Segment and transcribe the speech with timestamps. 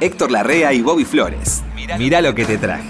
[0.00, 1.62] Héctor Larrea y Bobby Flores.
[1.98, 2.88] Mirá lo que te traje.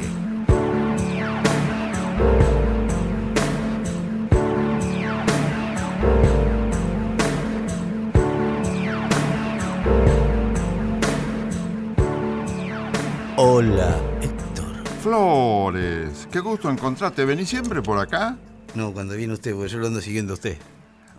[13.36, 14.84] Hola, Héctor.
[15.02, 17.24] Flores, qué gusto encontrarte.
[17.24, 18.36] ¿Venís siempre por acá?
[18.76, 20.58] No, cuando viene usted, porque yo lo ando siguiendo a usted.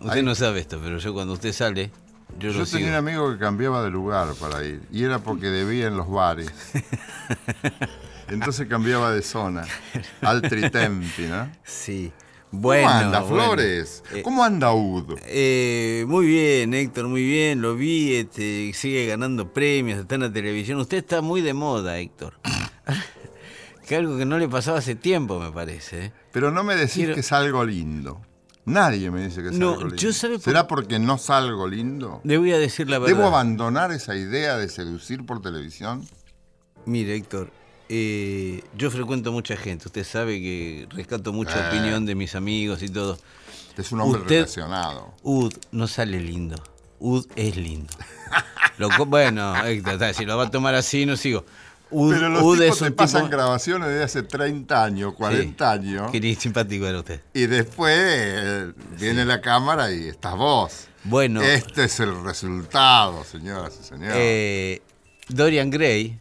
[0.00, 1.90] Usted no sabe esto, pero yo cuando usted sale,
[2.38, 5.96] yo, tenía un amigo que cambiaba de lugar para ir y era porque debía en
[5.96, 6.50] los bares.
[8.28, 9.64] Entonces cambiaba de zona.
[10.22, 11.50] Altri tempi, ¿no?
[11.64, 12.12] Sí.
[12.50, 12.86] Bueno.
[12.88, 13.44] ¿Cómo anda, bueno.
[13.44, 14.04] Flores?
[14.12, 15.18] Eh, ¿Cómo anda Ud?
[15.26, 17.62] eh, muy bien, Héctor, muy bien.
[17.62, 20.78] Lo vi, este, sigue ganando premios, está en la televisión.
[20.78, 22.34] Usted está muy de moda, Héctor.
[23.86, 26.06] que algo que no le pasaba hace tiempo, me parece.
[26.06, 26.12] ¿eh?
[26.30, 28.20] Pero no me decís quiero- que es algo lindo.
[28.64, 29.96] Nadie me dice que No, lindo.
[29.96, 32.20] yo sabe por- ¿Será porque no salgo lindo?
[32.24, 33.16] Le voy a decir la verdad.
[33.16, 36.06] ¿Debo abandonar esa idea de seducir por televisión?
[36.86, 37.50] Mire, Héctor,
[37.88, 39.86] eh, yo frecuento mucha gente.
[39.86, 41.68] Usted sabe que rescato mucha Eh.
[41.68, 43.18] opinión de mis amigos y todo.
[43.76, 45.12] Es un hombre Usted- relacionado.
[45.22, 46.56] Ud no sale lindo.
[47.00, 47.92] Ud es lindo.
[48.78, 51.44] Lo bueno, Héctor, si lo va a tomar así, no sigo.
[51.92, 56.10] Pero los tipos te pasan grabaciones de hace 30 años, 40 Sí, años.
[56.10, 57.20] Qué simpático era usted.
[57.34, 60.88] Y después eh, viene la cámara y estás vos.
[61.04, 64.14] Bueno, Este es el resultado, señoras y señores.
[64.16, 64.82] eh,
[65.28, 66.18] Dorian Gray,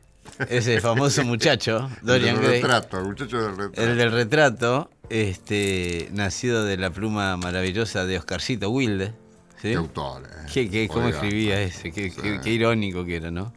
[0.49, 3.81] ese famoso muchacho, el Dorian del Gray, retrato, el muchacho del retrato.
[3.91, 9.13] el del retrato, este, nacido de la pluma maravillosa de Oscarcito Wilde.
[9.61, 9.69] ¿sí?
[9.69, 10.47] Qué autor, eh.
[10.51, 11.91] ¿Qué, qué- cómo escribía ese?
[11.91, 12.11] Qué
[12.51, 13.53] irónico que era, ¿no?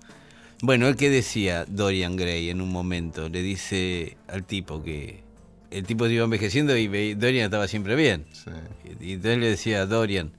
[0.67, 5.23] Bueno, que decía Dorian Gray en un momento, le dice al tipo que
[5.71, 8.25] el tipo se iba envejeciendo y Dorian estaba siempre bien.
[8.33, 8.51] Sí.
[8.99, 10.33] Y entonces le decía a Dorian,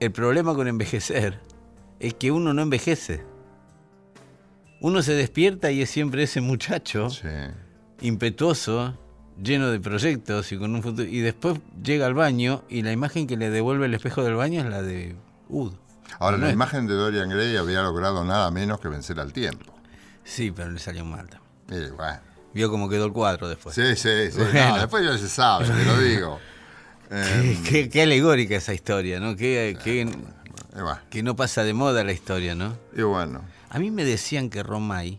[0.00, 1.38] el problema con envejecer
[2.00, 3.22] es que uno no envejece.
[4.80, 7.28] Uno se despierta y es siempre ese muchacho Sí.
[8.00, 8.98] impetuoso,
[9.40, 11.06] lleno de proyectos y con un futuro.
[11.08, 14.62] Y después llega al baño y la imagen que le devuelve el espejo del baño
[14.62, 15.14] es la de
[15.48, 15.74] Ud.
[16.18, 19.32] Ahora, No la es- imagen de Dorian Gray había logrado nada menos que vencer al
[19.32, 19.72] tiempo.
[20.24, 21.96] Sí, pero le salió mal también.
[21.96, 22.20] Bueno.
[22.54, 23.74] Vio cómo quedó el cuadro después.
[23.74, 24.38] Sí, sí, sí.
[24.38, 24.70] Bueno.
[24.70, 26.38] No, después ya se sabe, te lo digo.
[27.10, 29.34] Eh, Qué, qué alegórica esa historia, ¿no?
[29.34, 32.76] Qué, qué- y bueno, que no pasa de moda la historia, ¿no?
[32.94, 33.40] y bueno,
[33.70, 35.18] A mí me decían que Romay,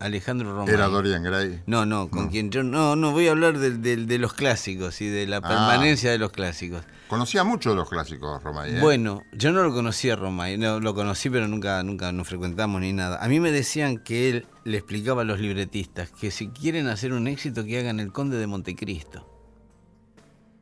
[0.00, 0.72] Alejandro Romay.
[0.74, 1.62] era Dorian Gray.
[1.66, 2.62] No, no, con quien yo.
[2.62, 5.40] No, no, voy a hablar de los clásicos y de la Ah.
[5.42, 6.82] permanencia de los clásicos.
[7.08, 8.76] Conocía mucho de los clásicos, Romay.
[8.76, 8.80] ¿eh?
[8.80, 12.92] Bueno, yo no lo conocía Romay, no, lo conocí, pero nunca, nunca nos frecuentamos ni
[12.92, 13.18] nada.
[13.24, 17.12] A mí me decían que él le explicaba a los libretistas que si quieren hacer
[17.14, 19.26] un éxito, que hagan El Conde de Montecristo.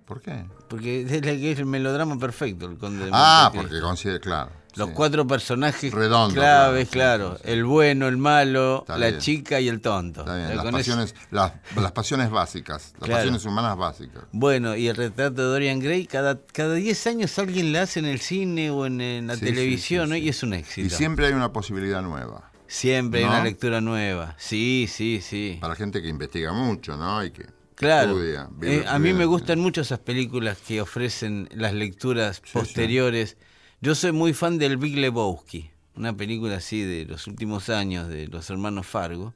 [0.05, 0.45] ¿Por qué?
[0.69, 3.69] Porque es, el melodrama perfecto, el Conde de Ah, Montecristo.
[3.69, 4.51] porque considera, claro.
[4.77, 4.95] Los sí.
[4.95, 7.37] cuatro personajes Redondo, claves, claro, claro.
[7.37, 7.53] sí, sí, sí.
[7.53, 9.21] El bueno, el malo, Está la bien.
[9.21, 10.21] chica y el tonto.
[10.21, 13.15] Está bien, Eh, las eso- pasiones, las, las pasiones básicas, las Claro.
[13.15, 14.23] pasiones humanas básicas.
[14.33, 18.07] Bueno, y el retrato de Dorian Gray, cada, cada 10 años alguien la hace en
[18.07, 20.17] el cine o en, en la televisión, ¿no?
[20.17, 20.87] Y es un éxito.
[20.87, 22.51] Y siempre hay una posibilidad nueva.
[22.69, 24.35] Siempre hay una lectura nueva.
[24.39, 25.59] Sí, sí, sí.
[25.61, 27.25] Para gente que investiga mucho, ¿no?
[27.25, 28.13] Y que Claro.
[28.13, 28.49] estudia.
[28.63, 33.37] Eh, a mí me gustan mucho esas películas que ofrecen las lecturas posteriores.
[33.81, 38.27] Yo soy muy fan del Big Lebowski, una película así de los últimos años de
[38.29, 39.35] los hermanos Fargo.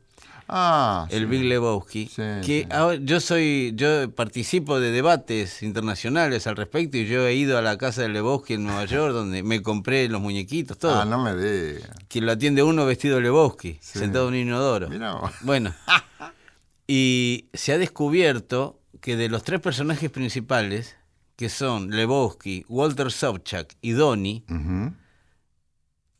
[0.52, 1.26] Ah, El sí.
[1.26, 2.66] Big Lebowski, Sí, que sí.
[2.72, 7.62] ahora yo soy, yo participo de debates internacionales al respecto y yo he ido a
[7.62, 11.00] la casa de Lebowski en Nueva York donde me compré los muñequitos, todo.
[11.00, 11.90] Ah, no me digas.
[12.08, 14.88] Que lo atiende uno vestido de Lebowski, sentado en un inodoro.
[14.88, 15.14] Mirá.
[15.42, 15.72] Bueno,
[16.88, 20.96] y se ha descubierto que de los tres personajes principales,
[21.40, 24.92] que son Lebowski, Walter Sobchak y Donnie, Ujú.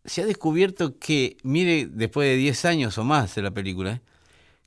[0.02, 4.00] se ha descubierto que, mire, después de 10 años o más de la película, ¿eh?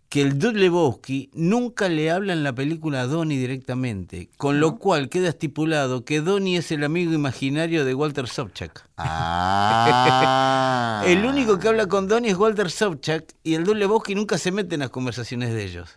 [0.09, 4.77] que el Dude Lebowski nunca le habla en la película a Donnie directamente, con lo
[4.77, 8.87] cual queda estipulado que Donnie es el amigo imaginario de Walter Sobchak.
[8.97, 11.01] Ah.
[11.07, 14.51] El único que habla con Donnie es Walter Sobchak y el Dude Lebowski nunca se
[14.51, 15.89] mete en las conversaciones de ellos.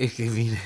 [0.00, 0.56] Es que mire,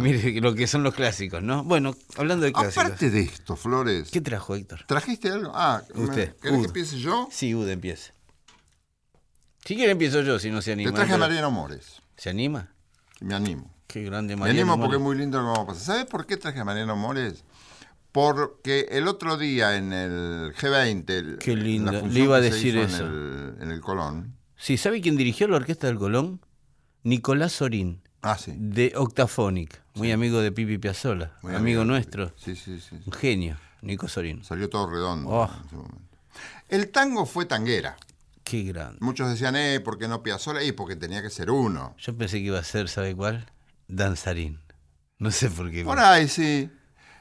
[0.00, 1.62] mire lo que son los clásicos, ¿no?
[1.62, 2.76] Bueno, hablando de clásicos.
[2.84, 4.80] Aparte de esto, Flores, ¿Qué trajo Héctor?
[4.86, 5.52] ¿trajiste algo?
[5.54, 6.62] Ah, me- Usted, ¿querés Ud.
[6.62, 7.28] que empiece yo?
[7.30, 8.12] Sí, Ude, empiece.
[9.64, 10.90] Si quiere empiezo yo, si no se anima.
[10.90, 12.02] Te traje a Mariano Mores.
[12.16, 12.68] ¿Se anima?
[13.20, 13.72] Me animo.
[13.86, 15.84] Qué grande Me Mariano animo porque es muy lindo lo que vamos a pasar.
[15.84, 17.44] ¿Sabes por qué traje a Mariano Mores?
[18.10, 23.06] Porque el otro día en el G20, el- Qué lindo, le iba a decir eso.
[23.06, 24.36] En el, en el Colón.
[24.56, 26.40] Sí, ¿sabe quién dirigió la orquesta del Colón?
[27.04, 28.54] Nicolás Sorín, Ah, sí.
[28.56, 31.84] de Octaphonic, muy amigo de Pipi Piazzolla, Muy amigo amigo.
[31.84, 32.96] nuestro, Sí, sí, sí.
[33.04, 34.44] un genio, Nico Sorín.
[34.44, 35.44] Salió todo redondo Oh.
[35.60, 35.98] en ese momento.
[36.68, 37.96] El tango fue tanguera.
[38.44, 38.98] Qué grande.
[39.00, 40.62] Muchos decían, eh, ¿por qué no Piazzolla?
[40.62, 41.94] Y porque tenía que ser uno.
[41.98, 43.46] Yo pensé que iba a ser, ¿sabe cuál?
[43.88, 44.60] Danzarín.
[45.18, 45.84] No sé por qué.
[45.84, 46.70] Por ahí sí.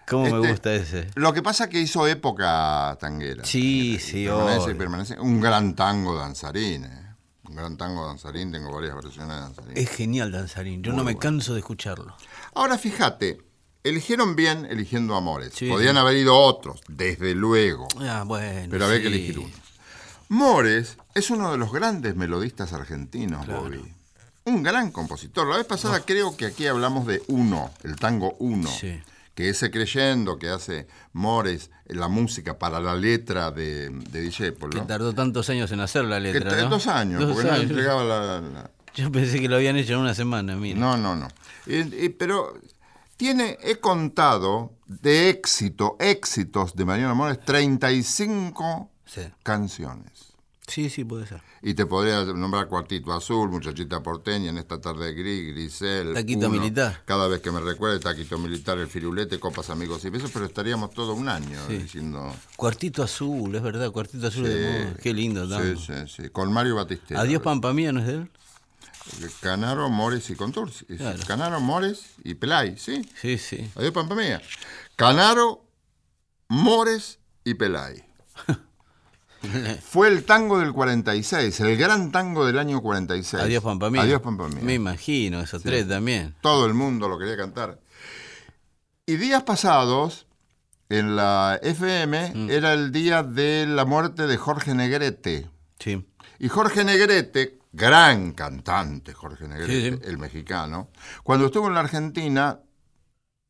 [0.08, 1.08] ¿Cómo me Este, gusta ese?
[1.16, 3.44] Lo que pasa es que hizo época tanguera.
[3.46, 4.78] Sí, Y sí, permanece, y obvio.
[4.78, 5.20] permanece.
[5.20, 6.86] Un gran tango danzarín.
[6.86, 7.11] eh.
[7.52, 9.78] Un gran tango danzarín, tengo varias versiones de danzarín.
[9.78, 10.82] Es genial Danzarín.
[10.84, 12.16] Yo no me canso de escucharlo.
[12.54, 13.42] Ahora fíjate,
[13.84, 15.52] eligieron bien eligiendo amores.
[15.54, 15.68] Sí.
[15.68, 17.90] Podían haber ido otros, desde luego.
[18.00, 18.70] Ah, bueno.
[18.72, 19.14] Pero había que sí.
[19.16, 19.54] elegir uno.
[20.30, 23.64] Mores es uno de los grandes melodistas argentinos, Claro.
[23.64, 23.84] Bobby.
[24.46, 25.46] Un gran compositor.
[25.46, 28.70] La vez pasada creo que aquí hablamos de Uno, el tango Uno.
[28.70, 28.98] Sí.
[29.36, 34.72] Que ese creyendo que hace Mores la música para la letra de, de Discepolo.
[34.82, 36.70] Que tardó tantos años en hacer la Que letra, ¿no?
[36.70, 37.70] Dos años, Dos porque no años.
[37.70, 40.78] entregaba la- la, Yo pensé que lo habían hecho en una semana, mira.
[40.80, 41.28] no, no, no.
[42.18, 42.60] Pero
[43.16, 49.22] tiene, he contado de éxito, éxitos de Mariano Mores, 35 Sí.
[49.44, 50.31] canciones.
[50.72, 51.42] Sí, sí, puede ser.
[51.62, 56.14] Y te podría nombrar Cuartito Azul, Muchachita Porteña, En esta tarde gris, Grisel.
[56.14, 57.04] Taquito Militar.
[57.06, 60.92] Cada vez que me recuerde, Taquito Militar, El Firulete, Copas Amigos y Besos, pero estaríamos
[60.92, 61.78] todo un año Sí.
[61.78, 62.34] diciendo...
[62.56, 64.54] Cuartito azul, es verdad, cuartito azul Sí.
[64.54, 64.94] de moda.
[65.02, 65.80] Qué lindo tango.
[65.80, 66.30] Sí, sí, sí.
[66.30, 67.20] Con Mario Batistero.
[67.20, 68.32] Adiós Pampa Mía, ¿no es de él?
[69.42, 70.86] Canaro, Mores y Contursi.
[70.86, 71.20] Claro.
[71.28, 73.02] Canaro, Mores y Pelay, ¿sí?
[73.20, 73.70] Sí, sí.
[73.76, 74.42] Adiós, Pampa Mía.
[74.96, 75.66] Canaro,
[76.48, 78.04] Mores y Pelay.
[79.84, 83.42] Fue el tango del 46, el gran tango del año 46.
[83.44, 84.02] Adiós Pampa Mía.
[84.04, 84.60] Adiós, Pampa Mía.
[84.62, 86.36] Me imagino, esos tres también.
[86.42, 87.80] Todo el mundo lo quería cantar.
[89.06, 90.28] Y días pasados,
[90.90, 92.50] en la FM, Mm.
[92.50, 95.50] era el día de la muerte de Jorge Negrete.
[95.80, 96.06] Sí.
[96.40, 100.10] Y Jorge Negrete, gran cantante Jorge Negrete, Sí, sí.
[100.10, 100.90] el mexicano,
[101.24, 102.60] cuando estuvo en la Argentina,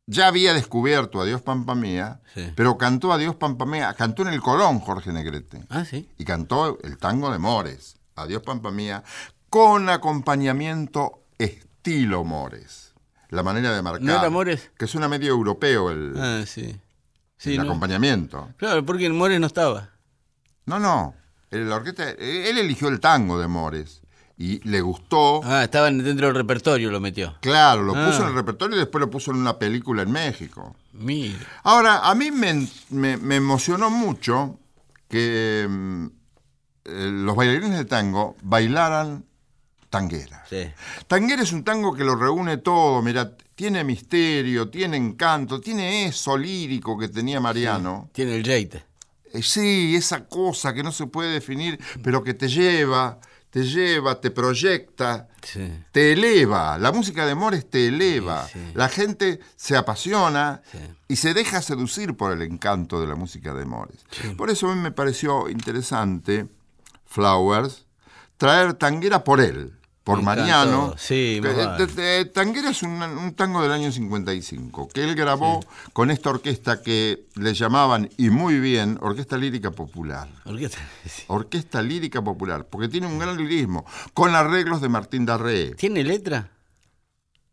[0.07, 2.51] ya había descubierto Adiós Pampa Mía, Sí.
[2.55, 6.09] pero cantó Adiós Pampa Mía, cantó en el Colón Jorge Negrete, Ah, sí.
[6.17, 9.03] y cantó el tango de Mores, Adiós Pampa Mía,
[9.49, 12.93] con acompañamiento estilo Mores.
[13.29, 14.01] La manera de marcar.
[14.01, 14.71] ¿No era Mores?
[14.77, 16.77] Que suena medio europeo el, Ah, sí.
[17.37, 17.63] Sí, el ¿no?
[17.63, 18.49] acompañamiento.
[18.57, 19.89] Claro, porque el More no estaba.
[20.65, 21.15] No, no.
[21.49, 24.00] el- La orquesta, él eligió el tango de Mores
[24.43, 25.41] y le gustó.
[25.43, 27.35] Ah, estaba dentro del repertorio, lo metió.
[27.41, 28.07] Claro, lo Ah.
[28.07, 30.75] puso en el repertorio y después lo puso en una película en México.
[30.93, 31.37] Mira.
[31.63, 34.57] Ahora, a mí me, me- me emocionó mucho
[35.07, 36.05] que mm,
[36.85, 39.25] eh, los bailarines de tango bailaran
[39.89, 40.43] tanguera.
[40.49, 40.63] Sí.
[41.07, 46.37] Tanguera es un tango que lo reúne todo, mira, tiene misterio, tiene encanto, tiene eso
[46.37, 48.09] lírico que tenía Mariano.
[48.13, 48.85] Tiene el jeite.
[49.33, 53.19] Eh, Sí, esa cosa que no se puede definir, pero que te lleva,
[53.51, 55.71] te lleva, te proyecta, Sí.
[55.91, 56.77] te eleva.
[56.77, 58.47] La música de Mores te eleva.
[58.47, 58.71] Sí, sí.
[58.75, 60.61] La gente se apasiona
[61.07, 64.05] y se deja seducir por el encanto de la música de Mores.
[64.37, 66.47] Por eso a mí me pareció interesante,
[67.05, 67.85] Flowers,
[68.37, 69.73] traer Tanguera por él.
[70.03, 70.95] Por Me Mariano.
[70.97, 75.59] Sí, Que, Tanguera es un, un tango del año 55, que él grabó
[75.93, 80.27] con esta orquesta que le llamaban, y muy bien, Orquesta Lírica Popular.
[80.45, 80.79] Orquesta.
[81.05, 81.23] Sí.
[81.27, 85.75] Orquesta Lírica Popular, porque tiene un gran lirismo, con arreglos de Martín Darré.
[85.75, 86.49] ¿Tiene letra?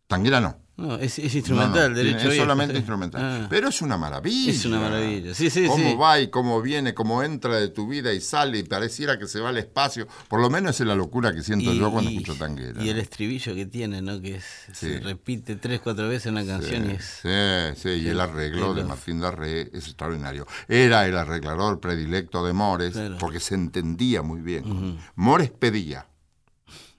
[0.07, 0.57] Tanguera no.
[0.79, 2.17] No, es, es No, instrumental, no, derecho.
[2.19, 2.79] tiene- es viejo, solamente sí.
[2.79, 3.21] instrumental.
[3.23, 3.47] Ah.
[3.51, 4.53] Pero es una maravilla.
[4.53, 5.35] Es una maravilla.
[5.35, 5.97] Sí, sí, Cómo sí.
[5.97, 9.41] va y cómo viene, cómo entra de tu vida y sale y pareciera que se
[9.41, 10.07] va al espacio.
[10.29, 12.81] Por lo menos es la locura que siento yo cuando escucho tanguera.
[12.83, 13.03] y el ¿no?
[13.03, 14.21] estribillo que tiene, ¿no?
[14.21, 14.87] Que es, Sí.
[14.87, 17.05] se repite tres, cuatro veces en la canción y es.
[17.23, 20.47] Sí, sí, y el arreglo de Martín Darré es extraordinario.
[20.69, 23.17] Era el arreglador predilecto de Mores, Claro.
[23.19, 24.97] porque se entendía muy bien.
[25.17, 26.07] Mores pedía,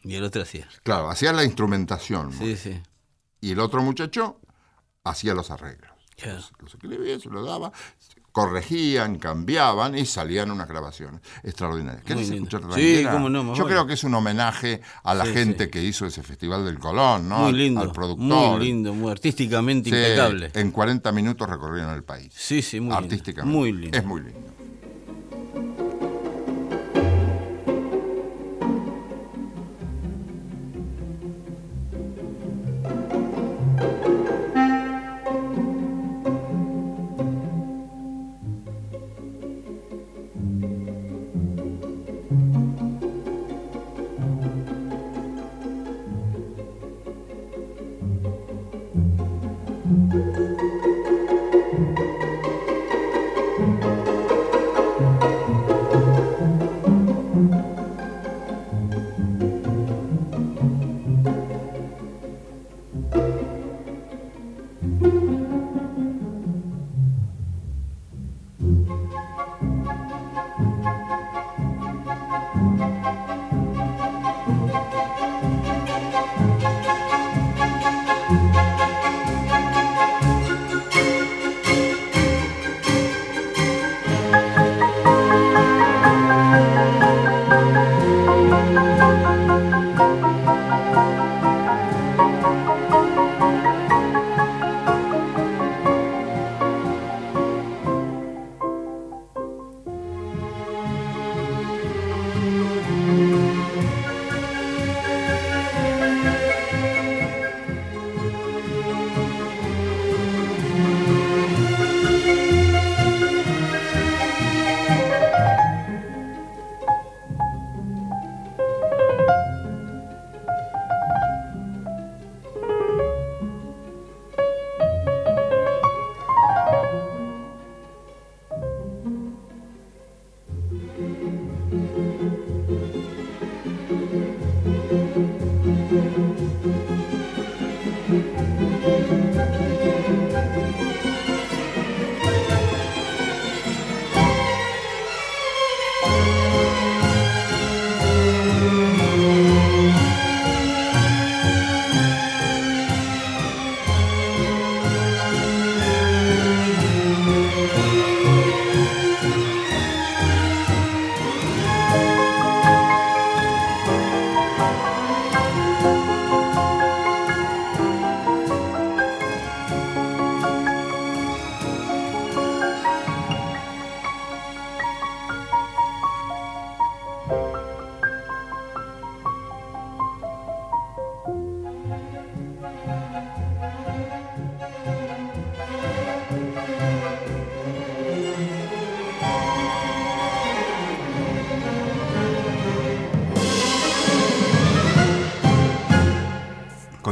[0.04, 0.68] Y el otro hacía.
[0.84, 2.34] claro, hacía la instrumentación.
[2.34, 2.82] Sí, sí.
[3.42, 4.40] Y el otro muchacho
[5.04, 5.92] hacía los arreglos.
[6.16, 6.42] Claro.
[6.62, 7.72] Los escribía, se los daba,
[8.34, 12.04] corregían, cambiaban y salían unas grabaciones extraordinarias.
[12.04, 15.66] ¿Querés escuchar Sí, cómo no, Yo creo que es un homenaje a la Sí, gente
[15.66, 15.70] sí.
[15.72, 17.40] que hizo ese Festival del Colón, ¿no?
[17.40, 17.82] Muy lindo.
[17.82, 18.26] Al productor.
[18.58, 20.52] Muy lindo, muy artísticamente impecable.
[20.54, 22.34] En 40 minutos recorrieron el país.
[22.36, 22.98] Sí, sí, muy lindo.
[22.98, 23.58] artísticamente.
[23.58, 23.98] Muy lindo.
[23.98, 24.54] Es muy lindo.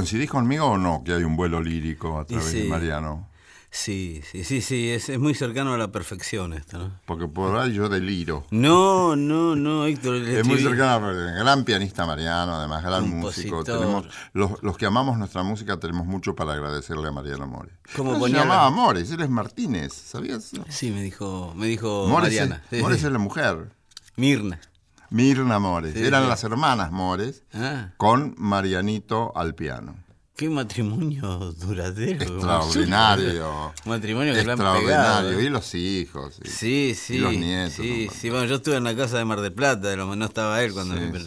[0.07, 2.61] ¿Coincidís conmigo o no que hay un vuelo lírico a través sí.
[2.61, 3.27] de Mariano?
[3.69, 6.99] Sí, sí, sí, sí, es, es muy cercano a la perfección esto, ¿no?
[7.05, 8.45] Porque por ahí yo deliro.
[8.49, 10.15] No, no, no, Héctor.
[10.27, 13.65] Es muy cercano, a- gran pianista Mariano, además gran músico.
[13.65, 17.73] Tenemos, los, los que amamos nuestra música tenemos mucho para agradecerle a Mariano Mores.
[17.93, 20.51] Como no se ponía llamaba la- Mores, él es Martínez, ¿sabías?
[20.69, 22.63] Sí, me dijo, me dijo Mores, Mariana.
[22.71, 23.05] es, Sí, Mores sí.
[23.07, 23.69] es la mujer,
[24.15, 24.61] Mirna.
[25.09, 25.93] Mirna Mores.
[25.93, 26.29] Sí, Eran sí.
[26.29, 29.95] las hermanas Mores Ah, con Marianito al piano.
[30.35, 32.23] qué matrimonio duradero.
[32.23, 33.73] Extraordinario.
[33.85, 35.29] Matrimonio que le han Extraordinario.
[35.29, 35.41] pegado.
[35.41, 36.39] Y los hijos.
[36.43, 37.15] y- Sí, sí.
[37.15, 37.73] Y los nietos.
[37.73, 40.25] Sí, sí, bueno, yo estuve en la casa de Mar del Plata, de lo- no
[40.25, 41.25] estaba él cuando Sí, me sí,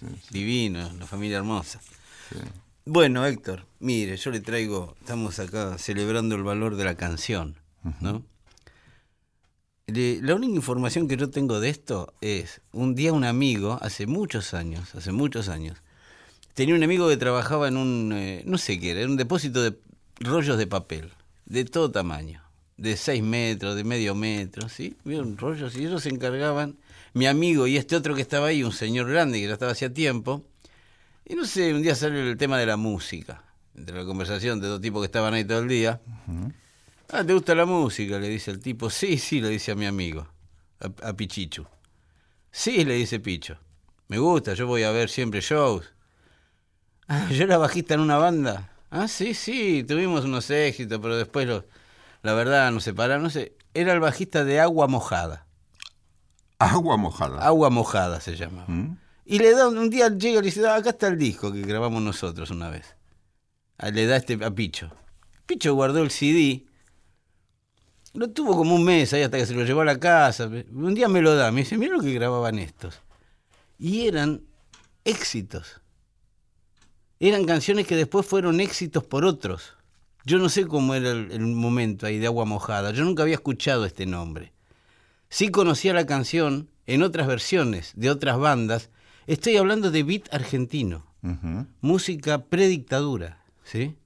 [0.00, 0.06] sí.
[0.30, 1.80] Divino, la familia hermosa.
[2.84, 7.56] Bueno, Héctor, mire, yo le traigo, estamos acá celebrando el valor de la canción,
[8.00, 8.24] ¿no?
[9.86, 14.54] La única información que yo tengo de esto es, un día un amigo, hace muchos
[14.54, 15.78] años, hace muchos años,
[16.54, 19.60] tenía un amigo que trabajaba en un, eh, no sé qué era, en un depósito
[19.60, 19.76] de
[20.20, 21.10] rollos de papel,
[21.46, 22.42] de todo tamaño,
[22.76, 24.96] de 6 metros, de medio metro, ¿sí?
[25.04, 26.76] Vieron rollos y ellos se encargaban,
[27.12, 29.92] mi amigo y este otro que estaba ahí, un señor grande que ya estaba hacía
[29.92, 30.44] tiempo,
[31.24, 33.42] y no sé, un día salió el tema de la música,
[33.74, 36.00] entre la conversación de dos tipos que estaban ahí todo el día.
[37.12, 38.18] Ah, ¿te gusta la música?
[38.18, 38.88] Le dice el tipo.
[38.90, 40.26] Sí, sí, le dice a mi amigo,
[40.80, 41.66] a, a Pichichu.
[42.50, 43.58] Sí, le dice Picho.
[44.08, 45.92] Me gusta, yo voy a ver siempre shows.
[47.08, 48.70] Ah, yo era bajista en una banda.
[48.90, 51.64] Ah, sí, sí, tuvimos unos éxitos, pero después los,
[52.22, 53.22] la verdad nos separaron.
[53.22, 55.46] No sé, era el bajista de Agua Mojada.
[56.58, 57.42] Agua mojada.
[57.44, 58.64] Agua Mojada se llama.
[58.68, 58.96] ¿Mm?
[59.24, 61.62] Y le da, un día llega y le dice, "Ah, acá está el disco que
[61.62, 62.94] grabamos nosotros una vez.
[63.78, 64.90] Ah, Le da este a Picho.
[65.46, 66.66] Picho guardó el CD.
[68.14, 70.50] Lo tuvo como un mes ahí hasta que se lo llevó a la casa.
[70.72, 73.00] Un día me lo da, me dice, mira lo que grababan estos.
[73.78, 74.42] Y eran
[75.04, 75.80] éxitos.
[77.20, 79.76] Eran canciones que después fueron éxitos por otros.
[80.24, 82.90] Yo no sé cómo era el, el momento ahí de Agua Mojada.
[82.92, 84.52] Yo nunca había escuchado este nombre.
[85.28, 88.90] Sí conocía la canción en otras versiones de otras bandas.
[89.26, 91.06] Estoy hablando de beat argentino,
[91.80, 93.96] música predictadura, ¿sí?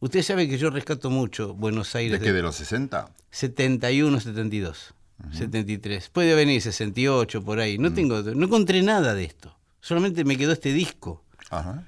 [0.00, 2.32] Usted sabe que yo rescato mucho Buenos Aires ¿De qué?
[2.32, 3.10] ¿De los 60?
[3.32, 4.94] 71, 72,
[5.32, 6.08] 73.
[6.10, 7.78] Puede venir 68 por ahí.
[7.78, 9.56] No tengo no encontré nada de esto.
[9.80, 11.24] Solamente me quedó este disco.
[11.50, 11.84] Ajá.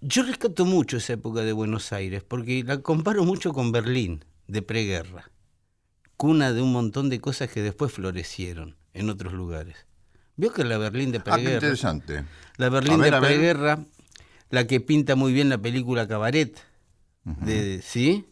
[0.00, 4.62] Yo rescato mucho esa época de Buenos Aires porque la comparo mucho con Berlín de
[4.62, 5.30] preguerra,
[6.16, 9.86] cuna de un montón de cosas que después florecieron en otros lugares.
[10.36, 12.24] Vio que la Berlín de Ah, qué preguerra, interesante.
[12.56, 13.84] la Berlín ver, de preguerra,
[14.50, 16.56] la que pinta muy bien la película Cabaret,
[17.24, 18.26] de, ¿sí?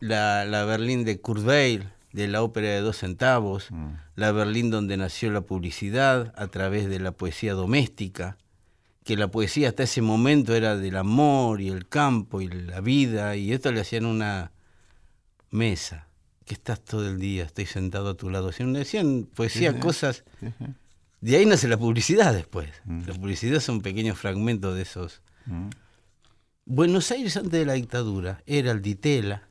[0.00, 3.90] La, la Berlín de Kurt Weill, de la ópera de dos centavos, Mm.
[4.16, 8.38] la Berlín donde nació la publicidad a través de la poesía doméstica,
[9.04, 13.36] que la poesía hasta ese momento era del amor y el campo y la vida,
[13.36, 14.52] y esto le hacían una
[15.50, 16.08] mesa,
[16.44, 18.50] que estás todo el día, estoy sentado a tu lado.
[18.58, 19.80] Le decían poesía, Sí, sí.
[19.80, 20.24] cosas...
[20.40, 20.64] Sí, sí.
[21.20, 22.68] De ahí nace la publicidad después.
[22.84, 23.00] Mm.
[23.08, 25.20] La publicidad son pequeños fragmentos de esos.
[25.46, 25.68] Mm.
[26.64, 29.47] Buenos Aires antes de la dictadura era el Ditela,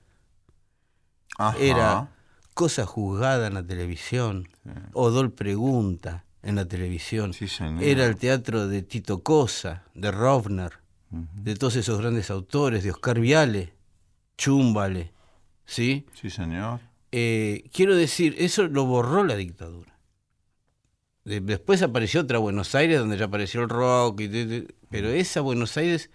[1.37, 1.57] Ajá.
[1.59, 2.11] era
[2.53, 4.47] Cosa Juzgada en la televisión,
[4.93, 7.83] Odol Pregunta en la televisión, Sí, señor.
[7.83, 10.73] era el teatro de Tito Cosa, de Rovner,
[11.09, 13.73] de todos esos grandes autores, de Oscar Viale,
[14.37, 15.13] Chúmbale,
[15.65, 16.05] ¿sí?
[16.13, 16.79] Sí, señor.
[17.11, 19.97] Eh, quiero decir, eso lo borró la dictadura.
[21.25, 25.09] De- después apareció otra Buenos Aires donde ya apareció el rock, y de- de- pero
[25.09, 26.09] esa Buenos Aires,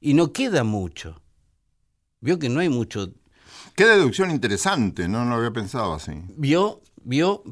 [0.00, 1.20] y no queda mucho.
[2.20, 3.12] Vio que no hay mucho.
[3.76, 6.12] Qué deducción interesante, no lo había pensado así.
[6.36, 7.42] Vio, vio,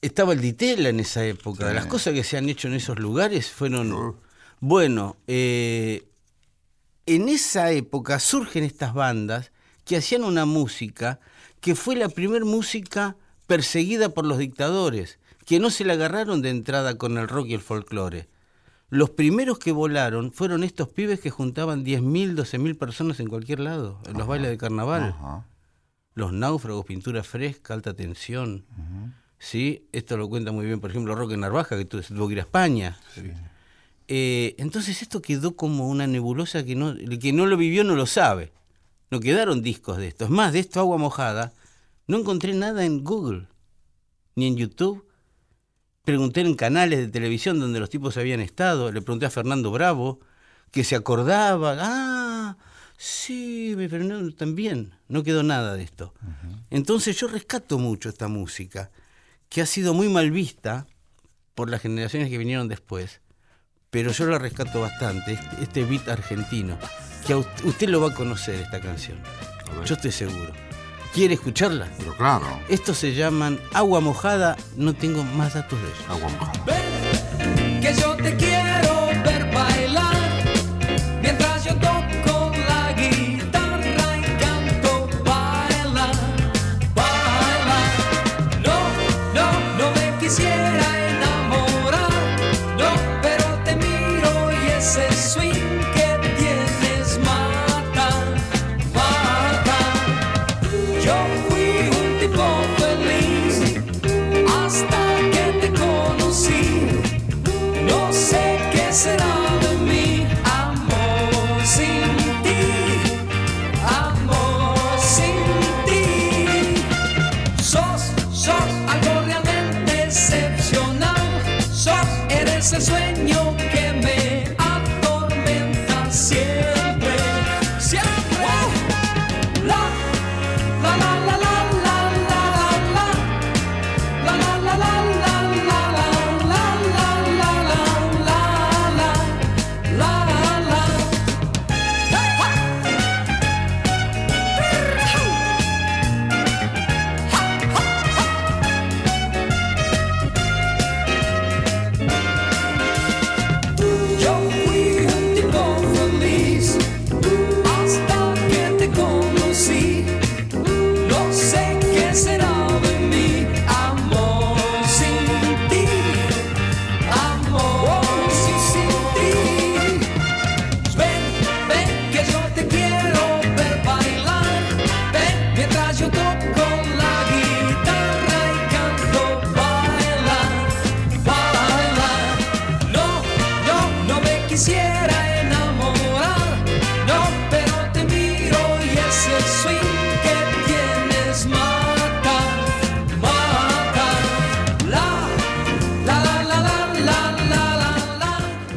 [0.00, 1.68] estaba el Ditela en esa época.
[1.68, 1.74] Sí.
[1.74, 4.16] Las cosas que se han hecho en esos lugares fueron Uf.
[4.58, 6.08] Bueno, eh,
[7.06, 9.52] en esa época surgen estas bandas
[9.84, 11.20] que hacían una música
[11.60, 13.16] que fue la primera música
[13.46, 17.54] perseguida por los dictadores, que no se la agarraron de entrada con el rock y
[17.54, 18.28] el folclore.
[18.88, 24.00] Los primeros que volaron fueron estos pibes que juntaban 10.000, 12.000 personas en cualquier lado,
[24.06, 25.14] en los bailes de carnaval.
[25.16, 25.46] Ajá.
[26.14, 28.64] Los náufragos, pintura fresca, alta tensión.
[29.38, 29.86] ¿Sí?
[29.92, 32.42] Esto lo cuenta muy bien, por ejemplo, Roque Narvaja, que tu- tuvo que ir a
[32.42, 32.96] España.
[34.08, 37.96] Eh, entonces esto quedó como una nebulosa que no, el que no lo vivió no
[37.96, 38.52] lo sabe.
[39.10, 40.24] No quedaron discos de esto.
[40.24, 41.52] Es más, de esto agua mojada,
[42.06, 43.46] no encontré nada en Google,
[44.36, 45.04] ni en YouTube.
[46.04, 48.90] Pregunté en canales de televisión donde los tipos habían estado.
[48.92, 50.20] Le pregunté a Fernando Bravo,
[50.70, 51.76] que se acordaba.
[51.80, 52.56] Ah,
[52.96, 56.14] sí, pero no, también no quedó nada de esto.
[56.70, 58.90] Entonces yo rescato mucho esta música,
[59.50, 60.86] que ha sido muy mal vista
[61.54, 63.20] por las generaciones que vinieron después,
[63.90, 66.78] pero yo la rescato bastante, este, este beat argentino,
[67.26, 69.18] que a usted, usted lo va a conocer esta canción,
[69.84, 70.50] yo estoy seguro.
[71.12, 71.90] ¿Quiere escucharla?
[71.98, 76.04] Pero claro, Estos se llaman Agua Mojada, no tengo más datos de ellos.
[76.08, 77.01] agua mojada.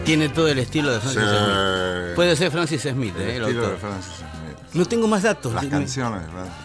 [0.05, 1.27] Tiene todo el estilo de Francis Sí.
[1.27, 2.15] Smith.
[2.15, 3.79] Puede ser Francis Smith, El eh, el estilo de autor.
[3.79, 4.75] Francis Smith.
[4.75, 5.53] No tengo más datos.
[5.53, 6.64] Las canciones Francis.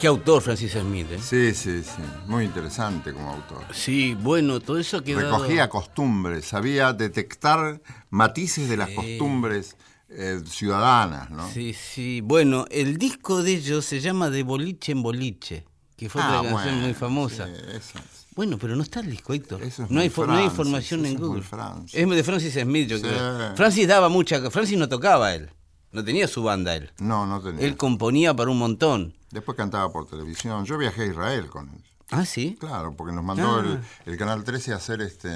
[0.00, 1.06] ¿Qué autor Francis Smith?
[1.10, 1.18] eh?
[1.22, 2.02] Sí, sí, sí.
[2.26, 3.64] Muy interesante como autor.
[3.72, 5.20] Sí, bueno, todo eso quedó...
[5.20, 7.80] Recogía costumbres, sabía detectar
[8.10, 9.76] matices de las costumbres
[10.10, 11.48] eh, ciudadanas, ¿no?
[11.50, 12.20] Sí, sí.
[12.22, 15.64] Bueno, el disco de ellos se llama De Boliche en Boliche,
[15.96, 17.46] que fue Ah, otra canción muy famosa.
[17.46, 18.26] sí, eso es.
[18.36, 19.62] Bueno, pero no está el disco, Héctor.
[19.62, 21.42] Eso es no, hay, fo- no hay Francis, información eso en Google.
[21.42, 21.94] Francis.
[21.94, 23.04] Es de Francis Smith, yo Sí.
[23.04, 23.56] creo.
[23.56, 24.50] Francis daba mucha...
[24.50, 25.48] Francis no tocaba él.
[25.94, 26.90] No tenía su banda él.
[26.98, 27.64] No, no tenía.
[27.64, 29.14] Él componía para un montón.
[29.30, 30.64] Después cantaba por televisión.
[30.64, 31.82] Yo viajé a Israel con él.
[32.10, 32.56] Ah, sí.
[32.60, 33.60] Claro, porque nos mandó Ah.
[33.60, 33.80] el,
[34.12, 35.28] el Canal 13 a hacer este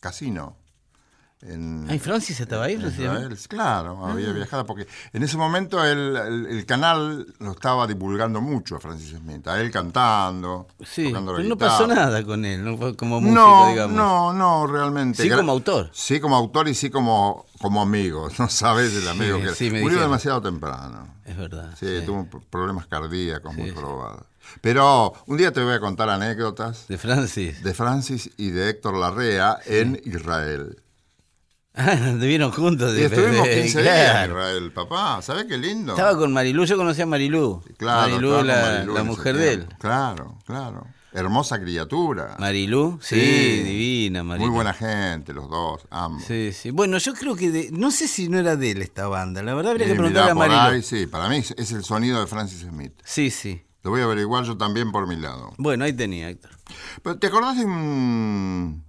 [0.00, 0.56] casino.
[1.40, 2.98] En, Ay, Francis estaba ahí, Francis.
[2.98, 3.38] Israel.
[3.48, 4.10] Claro, Ah.
[4.10, 8.80] había viajado porque en ese momento el, el- el canal lo estaba divulgando mucho a
[8.80, 12.96] Francis Smith, a él cantando, Sí, tocando la pero no pasó nada con él, no
[12.96, 13.96] como músico, No, digamos.
[13.96, 15.22] no, no, realmente.
[15.22, 15.90] Sí Gra- como autor.
[15.92, 18.28] Sí como autor y sí como, como amigo.
[18.38, 21.14] No sabes el amigo Sí, que sí, Murió demasiado temprano.
[21.24, 21.74] Es verdad.
[21.78, 22.06] Sí, sí.
[22.06, 24.24] tuvo problemas cardíacos muy probados.
[24.62, 27.62] Pero un día te voy a contar anécdotas De Francis.
[27.62, 30.80] de Francis y de Héctor Larrea en Israel.
[31.80, 32.90] Ah, anduvieron juntos.
[32.92, 34.30] Y de- estuvimos de- 15 días en.
[34.32, 35.22] Israel, papá.
[35.22, 35.92] ¿Sabes qué lindo?
[35.92, 37.62] Estaba con Marilú, yo conocía a Marilú.
[37.76, 39.68] Claro, Marilú, la, Marilú la mujer de él.
[39.78, 40.88] Claro, claro.
[41.12, 42.36] Hermosa criatura.
[42.38, 43.62] Marilú, sí, Sí.
[43.62, 44.46] divina Marilú.
[44.48, 46.24] Muy buena gente, los dos, ambos.
[46.24, 46.70] Sí, sí.
[46.70, 49.42] Bueno, yo creo que de- no sé si no era de él esta banda.
[49.42, 50.60] La verdad habría que preguntarle a Marilú.
[50.60, 52.92] ahí, sí, para mí es, es el sonido de Francis Smith.
[53.04, 53.62] Sí, sí.
[53.82, 55.52] Lo voy a averiguar yo también por mi lado.
[55.56, 56.50] Bueno, ahí tenía, Héctor.
[57.02, 58.84] Pero, ¿Te acordás de un,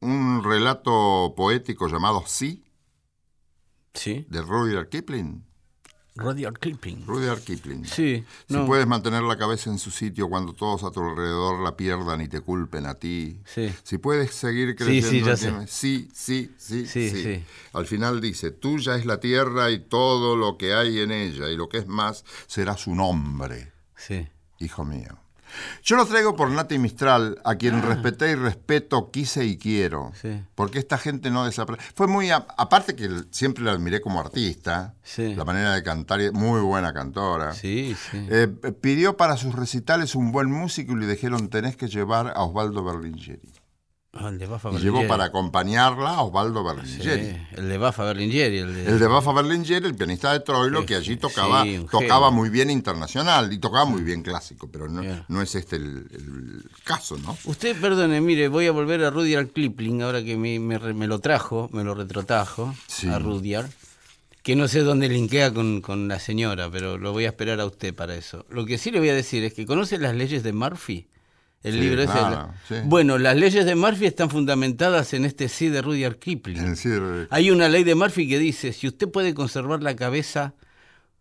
[0.00, 2.64] un relato poético llamado Sí,
[3.94, 4.24] Sí.
[4.28, 5.44] de Rudyard Kipling.
[6.20, 7.04] Rudyard Kipling.
[7.06, 7.84] Rudyard Kipling.
[7.86, 8.24] Sí.
[8.48, 8.66] Si no.
[8.66, 12.28] puedes mantener la cabeza en su sitio cuando todos a tu alrededor la pierdan y
[12.28, 13.40] te culpen a ti.
[13.44, 13.72] Sí.
[13.82, 15.08] Si puedes seguir creciendo.
[15.10, 15.66] sí, ya sé.
[15.66, 17.44] sí, sí, sí, Sí, sí, sí.
[17.72, 21.56] Al final dice, tuya es la tierra y todo lo que hay en ella, y
[21.56, 24.28] lo que es más será su nombre, Sí.
[24.58, 25.18] hijo mío.
[25.82, 27.54] Yo lo traigo por Nati Mistral, a Ah.
[27.56, 30.12] quien respeté y respeto, quise y quiero.
[30.20, 30.42] Sí.
[30.54, 31.84] Porque esta gente no desaparece.
[31.94, 32.30] Fue muy.
[32.30, 34.94] a- aparte que siempre la admiré como artista.
[35.02, 35.34] Sí.
[35.34, 37.52] La manera de cantar, muy buena cantora.
[37.52, 38.26] Sí, sí.
[38.30, 38.46] Eh,
[38.80, 42.84] pidió para sus recitales un buen músico y le dijeron: tenés que llevar a Osvaldo
[42.84, 43.40] Berlingeri.
[44.12, 47.46] Ah, el de Bafa Y llevó para acompañarla a Osvaldo Sí, Berlingeri.
[47.52, 48.58] el de Bafa Berlingeri.
[48.58, 48.86] El de...
[48.86, 52.70] El de Bafa Berlingeri, el pianista de Troilo, Sí, que allí tocaba, tocaba muy bien
[52.70, 57.38] internacional y tocaba muy bien clásico, pero no, es este el, el caso, ¿no?
[57.44, 61.06] Usted, perdone, mire, voy a volver a Rudyard Kipling, ahora que me, me re- me
[61.06, 63.06] lo trajo, me lo retrotrajo Sí.
[63.08, 63.70] a Rudyard,
[64.42, 67.64] que no sé dónde linkea con, con la señora, pero lo voy a esperar a
[67.66, 68.44] usted para eso.
[68.50, 71.06] Lo que sí le voy a decir es que conoce las leyes de Murphy.
[71.62, 72.02] El Sí, libro
[72.68, 72.74] sí.
[72.84, 76.74] Bueno, las leyes de Murphy están fundamentadas en este sí de Rudyard Kipling.
[77.30, 80.54] Hay una ley de Murphy que dice, si usted puede conservar la cabeza,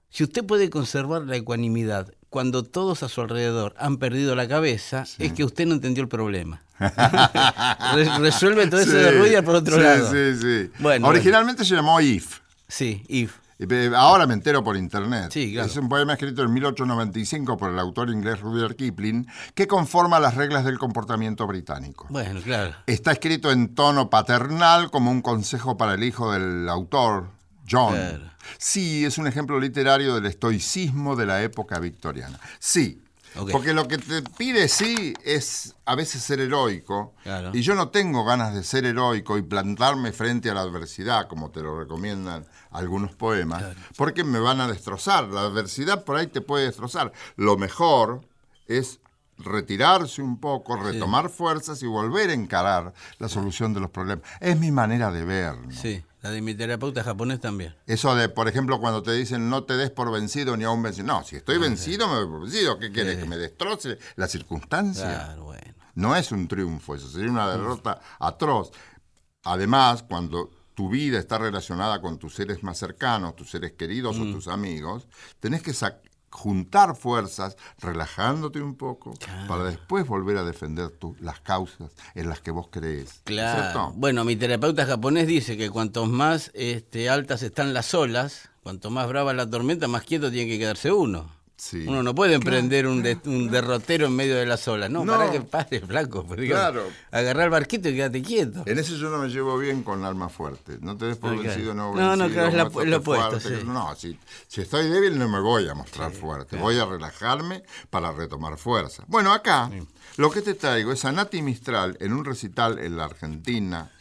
[0.10, 5.04] si usted puede conservar la ecuanimidad cuando todos a su alrededor han perdido la cabeza,
[5.17, 6.62] es que usted no entendió el problema.
[6.80, 10.10] Re- resuelve todo eso de Rudyard por otro lado.
[10.12, 10.71] Sí, sí.
[10.80, 12.39] Bueno, Originalmente se llamó If.
[12.67, 13.34] Sí, If.
[13.95, 15.32] Ahora me entero por internet.
[15.32, 15.67] Sí, claro.
[15.67, 20.36] Es un poema escrito en 1895 por el autor inglés Rudyard Kipling que conforma las
[20.36, 22.08] reglas del comportamiento británico.
[22.10, 22.76] Bueno, claro.
[22.86, 27.32] Está escrito en tono paternal como un consejo para el hijo del autor,
[27.69, 27.95] John.
[27.95, 28.32] Claro.
[28.58, 32.39] Sí, es un ejemplo literario del estoicismo de la época victoriana.
[32.60, 33.04] Sí.
[33.52, 37.13] Porque lo que te pide sí es a veces ser heroico.
[37.24, 37.52] Claro.
[37.54, 41.52] Y yo no tengo ganas de ser heroico y plantarme frente a la adversidad, como
[41.52, 43.63] te lo recomiendan algunos poemas,
[43.98, 45.26] porque me van a destrozar.
[45.26, 47.12] La adversidad por ahí te puede destrozar.
[47.36, 48.22] Lo mejor
[48.68, 49.00] es
[49.38, 54.26] retirarse un poco, retomar fuerzas y volver a encarar la solución de los problemas.
[54.39, 55.58] Es mi manera de ver.
[55.58, 55.72] ¿no?
[55.72, 57.76] Sí, la de mi terapeuta japonés también.
[57.86, 60.84] Eso de, por ejemplo, cuando te dicen no te des por vencido ni a un
[60.84, 61.08] vencido.
[61.08, 62.78] No, si estoy vencido, me doy por vencido.
[62.80, 63.18] ¿Qué quieres?
[63.18, 65.06] ¿Que me destroce la circunstancia?
[65.06, 65.74] Claro, bueno.
[65.96, 68.72] No es un triunfo, eso sería una derrota atroz.
[69.44, 74.22] Además, cuando tu vida está relacionada con tus seres más cercanos, tus seres queridos Mm.
[74.30, 75.08] o tus amigos,
[75.40, 76.00] tenés que sa-
[76.32, 79.13] juntar fuerzas, relajándote un poco,
[79.48, 83.22] para después volver a defender tu- las causas en las que vos crees.
[83.24, 83.62] Claro.
[83.62, 83.92] ¿Cierto?
[83.96, 89.08] Bueno, mi terapeuta japonés dice que cuanto más este, altas están las olas, cuanto más
[89.08, 91.32] brava la tormenta, más quieto tiene que quedarse uno.
[91.60, 91.84] Sí.
[91.86, 94.89] Uno no puede emprender un, de- un derrotero en medio de las olas.
[94.89, 95.17] No, No.
[95.17, 96.26] para que pare, flaco.
[96.26, 96.84] pues, Claro.
[97.12, 98.63] Agarrar el barquito y quédate quieto.
[98.65, 100.78] En eso yo no me llevo bien con alma fuerte.
[100.80, 102.48] No te des por vencido, no No, no, claro,
[102.82, 103.56] es lo opuesto, sí.
[103.65, 104.17] No, si,
[104.48, 106.56] si estoy débil no me voy a mostrar fuerte.
[106.56, 109.04] Voy a relajarme para retomar fuerza.
[109.08, 109.69] Bueno, acá
[110.15, 113.91] lo que te traigo es a Nati Mistral en un recital en la Argentina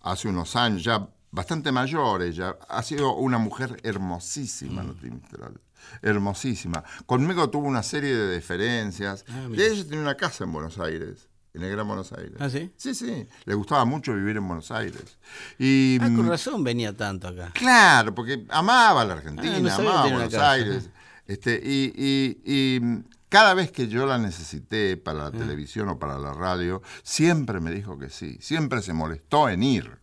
[0.00, 2.56] hace unos años, ya bastante mayor ella.
[2.68, 4.86] Ha sido una mujer hermosísima, Mm.
[4.86, 5.60] Nati Mistral.
[6.02, 6.84] Hermosísima.
[7.06, 9.24] Conmigo tuvo una serie de deferencias.
[9.28, 9.64] Ah, y mira.
[9.66, 11.28] ella tenía una casa en Buenos Aires.
[11.52, 12.32] En el Gran Buenos Aires.
[12.40, 12.72] ¿Ah, sí?
[12.76, 13.28] Sí, sí.
[13.44, 15.18] Le gustaba mucho vivir en Buenos Aires.
[15.58, 17.52] Y, Ah, con mm, razón venía tanto acá.
[17.54, 20.50] Claro, porque amaba la Argentina, Ah, no amaba Buenos casa.
[20.50, 20.90] Aires.
[21.26, 25.30] Este, y, y- y, mm, cada vez que yo la necesité para Ah.
[25.32, 28.36] la televisión o para la radio, siempre me dijo que sí.
[28.40, 29.98] Siempre se molestó en ir.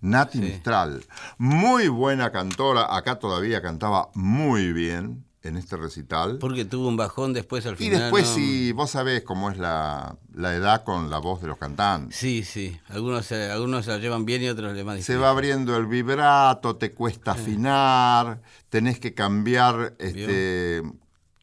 [0.00, 1.04] Nati Mistral,
[1.38, 6.38] muy buena cantora, acá todavía cantaba muy bien en este recital.
[6.38, 8.00] Porque tuvo un bajón después al Y final.
[8.02, 8.34] después, ¿no?
[8.36, 12.16] si vos sabés cómo es la, la edad con la voz de los cantantes.
[12.16, 12.78] Sí, sí.
[12.90, 16.92] Algunos, algunos la llevan bien y otros le van Se va abriendo el vibrato, te
[16.92, 20.82] cuesta afinar, tenés que cambiar este,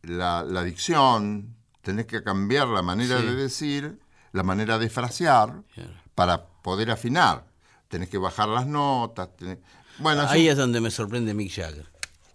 [0.04, 3.25] la, la dicción, tenés que cambiar la manera Sí.
[3.25, 3.99] de decir,
[4.32, 5.63] la manera de frasear
[6.15, 7.48] para poder afinar.
[7.89, 9.30] Tenés que bajar las notas.
[9.38, 9.60] tenés-
[9.97, 11.88] Bueno, Ahí es donde me sorprende Mick Jagger.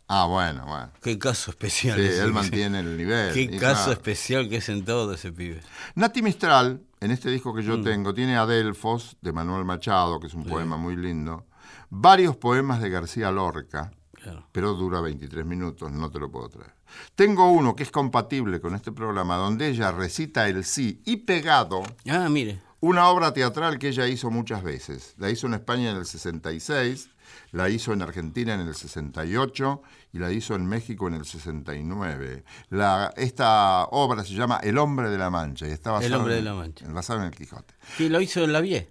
[0.07, 0.91] Ah, bueno, bueno.
[1.03, 1.97] Qué caso especial.
[1.99, 3.33] Sí, él mantiene el nivel.
[3.33, 3.93] Qué caso claro.
[3.93, 5.63] especial que es en todo ese pibe.
[5.95, 7.85] Nati Mistral, en este disco que yo Mm.
[7.85, 11.47] tengo, tiene Adelfos de Manuel Machado, que es un poema muy lindo,
[11.89, 14.47] varios poemas de García Lorca, Claro.
[14.53, 16.75] pero dura 23 minutos, no te lo puedo traer.
[17.15, 21.83] Tengo uno que es compatible con este programa, donde ella recita el sí y pegado
[22.09, 22.61] Ah, mire.
[22.87, 25.15] Una obra teatral que ella hizo muchas veces.
[25.19, 27.09] La hizo en España en el 66,
[27.53, 32.45] la hizo en Argentina en el 68 y la hizo en México en el 69.
[32.71, 36.39] La, esta obra se llama El hombre de la Mancha y está basada El hombre
[36.39, 36.87] en- de la Mancha.
[36.89, 37.75] basada en el Quijote.
[37.97, 38.91] Sí, lo hizo en la Vie.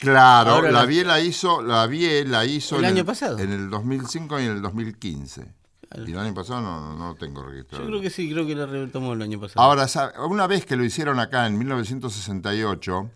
[0.00, 3.38] Claro, la la- vi la hizo, la vi la hizo ¿El en año pasado?
[3.38, 5.54] En el 2005 y en el 2015.
[5.94, 7.84] Y el año pasado no, no, lo tengo registrado.
[7.84, 9.60] Yo creo que sí, creo que la retomó el año pasado.
[9.64, 9.86] Ahora,
[10.28, 13.10] una vez que lo hicieron acá en 1968,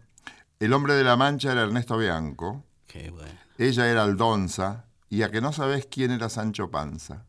[0.60, 3.28] el hombre de la mancha era Ernesto Bianco, Qué bueno.
[3.58, 7.24] ella era Aldonza, y a que no sabés quién era Sancho Panza.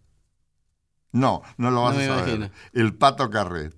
[1.11, 2.35] No, no lo vas No a saber.
[2.35, 2.49] imagino.
[2.73, 3.75] El Pato Carret.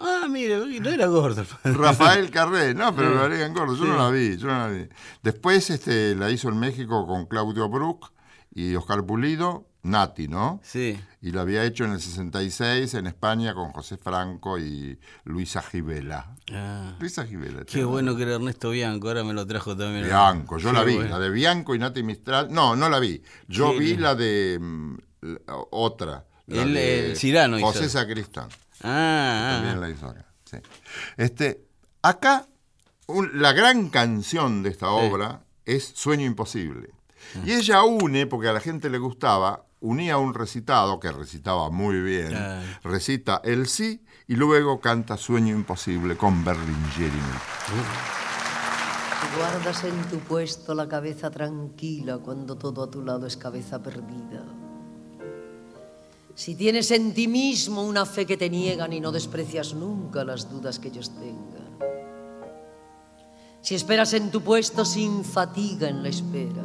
[0.00, 1.44] Ah, mire, no era gordo.
[1.62, 3.88] Rafael Carré, no, pero lo harían gordo, yo Sí.
[3.90, 4.88] no la vi, yo no la vi.
[5.22, 8.10] Después este, la hizo en México con Claudio Brook
[8.52, 10.60] y Oscar Pulido, Nati, ¿no?
[10.64, 10.98] Sí.
[11.20, 16.34] Y la había hecho en el 66 en España con José Franco y Luisa Gibela.
[16.52, 17.64] Ah, Luisa Gibela.
[17.64, 20.04] qué bueno que era Ernesto Bianco, ahora me lo trajo también.
[20.06, 21.10] Bianco, yo la vi, bueno.
[21.10, 22.48] la de Bianco y Nati Mistral.
[22.50, 23.22] No, no la vi.
[23.46, 26.24] Yo Sí, vi la de mm, la otra.
[26.46, 27.66] la El- de el Cirano hizo.
[27.66, 28.48] José Sacristán.
[28.82, 30.26] Ah, También ah, la hizo acá.
[30.44, 30.56] sí.
[31.16, 31.62] Este,
[32.02, 32.46] acá,
[33.06, 36.90] un- la gran canción de esta obra es Sueño Imposible.
[37.44, 42.00] Y ella une, porque a la gente le gustaba, unía un recitado, que recitaba muy
[42.00, 42.62] bien, Claro.
[42.82, 47.20] recita el sí y luego canta Sueño Imposible con Berlingeri.
[49.20, 53.82] Tú guardas en tu puesto la cabeza tranquila cuando todo a tu lado es cabeza
[53.82, 54.42] perdida.
[56.34, 60.50] Si tienes en ti mismo una fe que te niegan y no desprecias nunca las
[60.50, 61.64] dudas que ellos tengan.
[63.60, 66.62] Si esperas en tu puesto sin fatiga en la espera.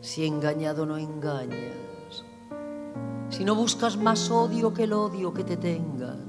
[0.00, 2.24] Si engañado no engañas.
[3.30, 6.28] Si no buscas más odio que el odio que te tengan.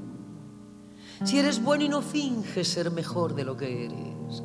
[1.24, 4.44] Si eres bueno y no finges ser mejor de lo que eres.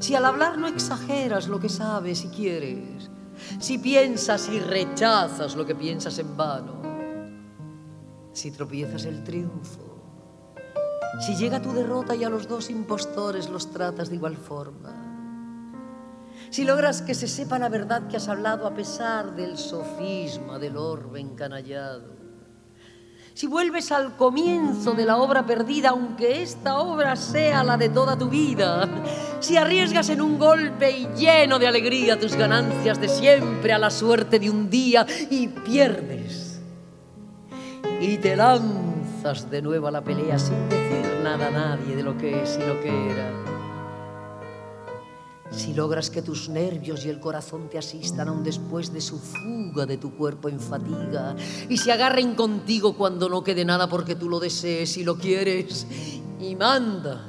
[0.00, 3.10] Si al hablar no exageras lo que sabes y quieres.
[3.58, 6.82] Si piensas y rechazas lo que piensas en vano.
[8.32, 9.82] Si tropiezas el triunfo.
[11.20, 15.05] Si llega tu derrota y a los dos impostores los tratas de igual forma.
[16.50, 20.76] Si logras que se sepa la verdad que has hablado a pesar del sofisma del
[20.76, 22.16] orbe encanallado.
[23.36, 28.16] Si vuelves al comienzo de la obra perdida, aunque esta obra sea la de toda
[28.16, 28.88] tu vida.
[29.40, 33.90] Si arriesgas en un golpe y lleno de alegría tus ganancias de siempre a la
[33.90, 36.62] suerte de un día y pierdes.
[38.00, 42.16] Y te lanzas de nuevo a la pelea sin decir nada a nadie de lo
[42.16, 43.55] que es y lo que era.
[45.50, 49.86] Si logras que tus nervios y el corazón te asistan aún después de su fuga
[49.86, 51.36] de tu cuerpo en fatiga
[51.68, 55.86] y se agarren contigo cuando no quede nada porque tú lo desees y lo quieres
[56.40, 57.20] y mandas.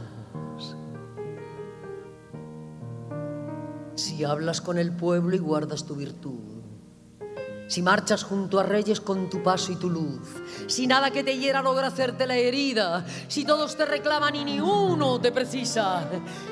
[3.95, 6.56] Si hablas con el pueblo y guardas tu virtud.
[7.67, 10.21] Si marchas junto a reyes con tu paso y tu luz,
[10.67, 14.61] si nada que te hiera logra hacerte la herida, si todos te reclaman y ni
[14.61, 16.09] uno te precisa,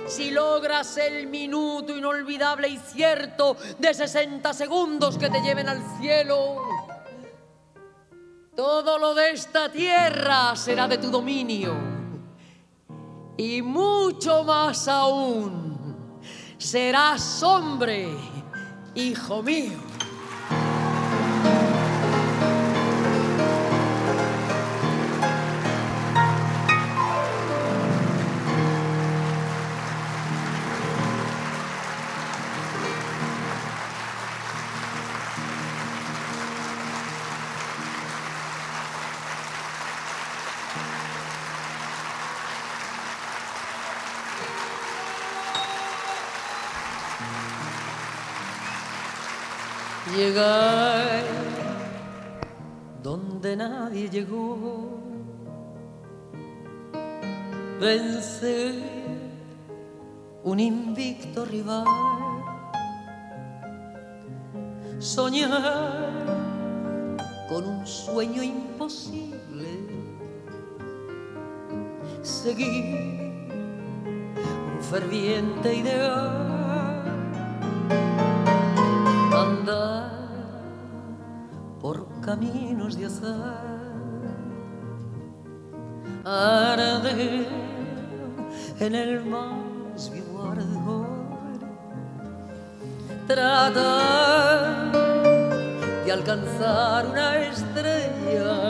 [0.08, 6.64] si logras el minuto inolvidable y cierto de 60 segundos que te lleven al cielo,
[8.56, 11.96] todo lo de esta tierra será de tu dominio
[13.38, 16.10] y mucho más aún,
[16.58, 18.10] serás hombre,
[18.96, 19.85] hijo mío.
[54.16, 54.98] Llegó,
[57.82, 58.76] vencer
[60.42, 61.86] un invicto rival,
[65.00, 66.14] soñar
[67.50, 69.68] con un sueño imposible,
[72.22, 73.44] seguir
[74.78, 76.54] un ferviente ideal.
[79.34, 80.10] Andar
[81.82, 83.85] por caminos de azar,
[86.26, 87.46] arder
[88.80, 91.06] en el más vivo ardor,
[93.28, 94.92] tratar
[96.04, 98.65] de alcanzar una estrella,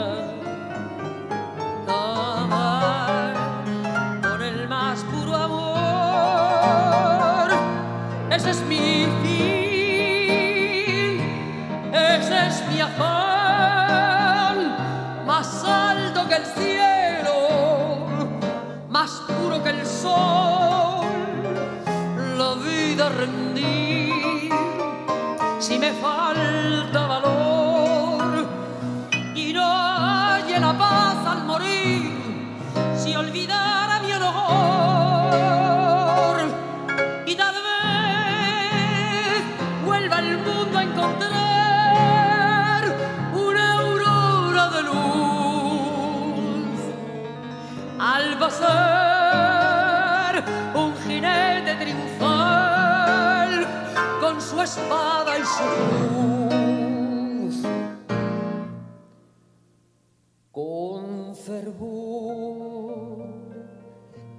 [26.00, 28.46] falta valor.
[29.34, 32.12] Y no halle la paz al morir
[32.96, 34.36] si olvidara mi honor.
[37.26, 39.42] Y tal vez
[39.84, 41.34] vuelva el mundo a encontrar
[43.34, 46.80] una aurora de luz.
[47.98, 48.95] Al pasar
[54.56, 57.56] su espada y su cruz.
[60.50, 63.26] Con fervor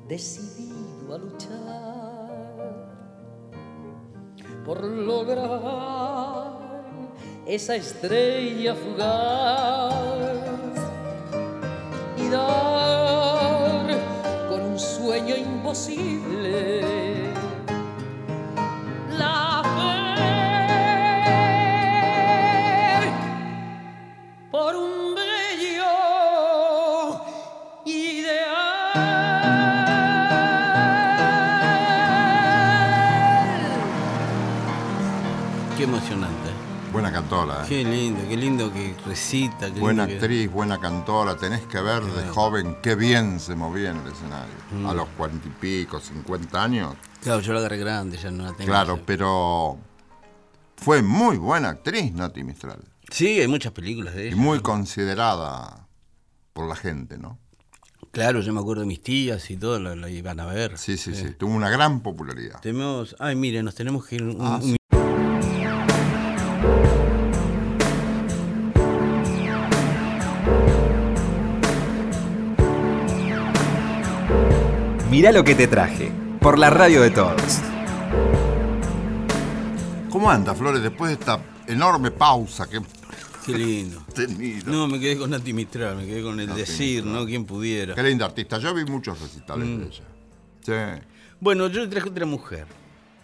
[0.08, 1.58] decidido a luchar
[4.66, 6.58] por lograr
[7.46, 9.94] esa estrella fugaz
[12.18, 13.98] y dar
[14.50, 17.17] con un sueño imposible
[37.30, 37.66] cantora, ¿eh?
[37.68, 39.72] Qué lindo, qué lindo que recita.
[39.74, 41.36] qué Buena lindo que- actriz, buena cantora.
[41.38, 44.54] Tenés que ver de joven qué bien se movía en el escenario.
[44.72, 44.86] Mm.
[44.88, 46.96] A los cuarenta y pico, cincuenta años.
[47.22, 48.66] Claro, yo la agarré grande, ya no la tengo.
[48.72, 49.04] Claro, ya.
[49.06, 49.78] pero
[50.78, 52.80] fue muy buena actriz, Nati Mistral.
[53.12, 54.36] Sí, hay muchas películas de Y ella.
[54.38, 55.88] muy considerada
[56.54, 57.40] por la gente, ¿no?
[58.12, 60.78] Claro, yo me acuerdo de mis tías y todo, la, la iban a ver.
[60.78, 61.32] Sí, sí, sí.
[61.38, 62.60] Tuvo una gran popularidad.
[62.62, 64.77] Tenemos, ay, mire, nos tenemos que ir un, Ah, un- sí.
[75.18, 76.12] Mirá lo que te traje.
[76.40, 77.42] Por la radio de todos.
[80.12, 82.80] ¿Cómo anda, Flores, después de esta enorme pausa que
[83.44, 84.00] Qué lindo.
[84.14, 84.72] tenido?
[84.72, 87.14] No, me quedé con Nati Mistral, me quedé con el Nati decir, Mistral.
[87.16, 87.26] ¿no?
[87.26, 87.96] Quien pudiera.
[87.96, 88.60] Qué linda artista.
[88.60, 89.80] Yo vi muchos recitales Mm.
[89.80, 90.04] de ella.
[90.62, 91.02] Sí.
[91.40, 92.68] Bueno, yo le traje otra mujer.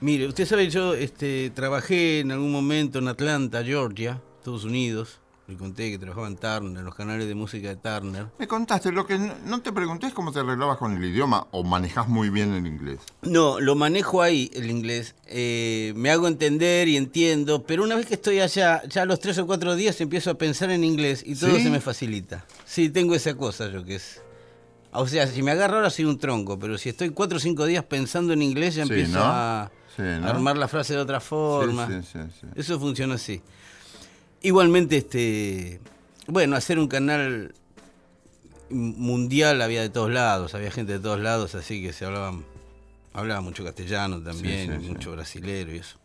[0.01, 5.19] Mire, usted sabe, yo este, trabajé en algún momento en Atlanta, Georgia, Estados Unidos.
[5.45, 8.27] Le conté que trabajaba en Turner, en los canales de música de Turner.
[8.39, 11.63] Me contaste, lo que no, te pregunté es cómo te arreglabas con el idioma o
[11.65, 12.99] manejás muy bien el inglés.
[13.23, 15.15] No, lo manejo ahí, el inglés.
[15.27, 19.19] Eh, me hago entender y entiendo, pero una vez que estoy allá, ya a los
[19.19, 21.63] tres o cuatro días empiezo a pensar en inglés y todo ¿Sí?
[21.63, 22.45] se me facilita.
[22.63, 24.21] Sí, tengo esa cosa yo que es...
[24.93, 27.65] O sea, si me agarro ahora soy un tronco, pero si estoy cuatro o cinco
[27.65, 29.25] días pensando en inglés ya Sí, empiezo ¿no?
[29.25, 30.27] a, Sí, ¿no?
[30.27, 31.85] armar la frase de otra forma.
[31.87, 32.47] Sí, sí, sí, sí.
[32.55, 33.41] Eso funciona así.
[34.43, 35.79] Igualmente, este,
[36.27, 37.53] bueno, hacer un canal
[38.69, 42.43] mundial había de todos lados, había gente de todos lados, así que se hablaban,
[43.13, 45.15] hablaba mucho castellano también, Sí, y sí, mucho sí.
[45.15, 45.97] brasilero y eso.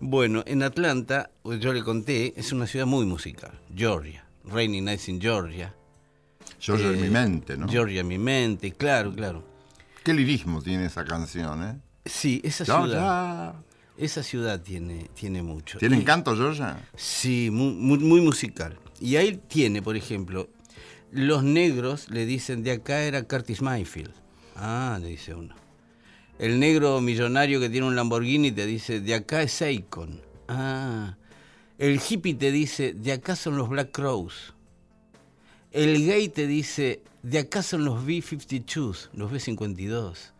[0.00, 5.08] Bueno, en Atlanta, pues, yo le conté, es una ciudad muy musical, Georgia, Rainy Nights
[5.08, 5.74] in Georgia.
[6.60, 7.68] Georgia en Eh, mi mente, ¿no?
[7.68, 9.42] Georgia en mi mente, claro, claro.
[10.04, 11.76] Qué lirismo tiene esa canción, ¿eh?
[12.04, 13.54] Sí, esa ciudad.
[13.96, 15.78] Esa ciudad tiene, tiene mucho.
[15.78, 16.88] ¿Tiene Y- encanto, Georgia?
[16.96, 18.78] Sí, muy, muy, muy musical.
[19.00, 20.48] Y ahí tiene, por ejemplo,
[21.12, 24.12] los negros le dicen de acá era Curtis Mayfield.
[24.56, 25.54] Ah, le dice uno.
[26.38, 30.20] El negro millonario que tiene un Lamborghini te dice de acá es Akon.
[30.48, 31.16] Ah.
[31.78, 34.54] El hippie te dice de acá son los Black Crows.
[35.72, 40.32] El gay te dice de acá son los B-52, los B-52.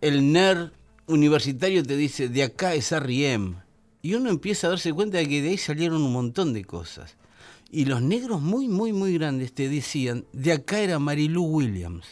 [0.00, 0.70] El nerd
[1.06, 3.56] universitario te dice de acá es R.E.M.
[4.02, 7.16] Y uno empieza a darse cuenta de que de ahí salieron un montón de cosas.
[7.70, 12.06] Y los negros muy, muy, muy grandes te decían, de acá era Marilu Williams.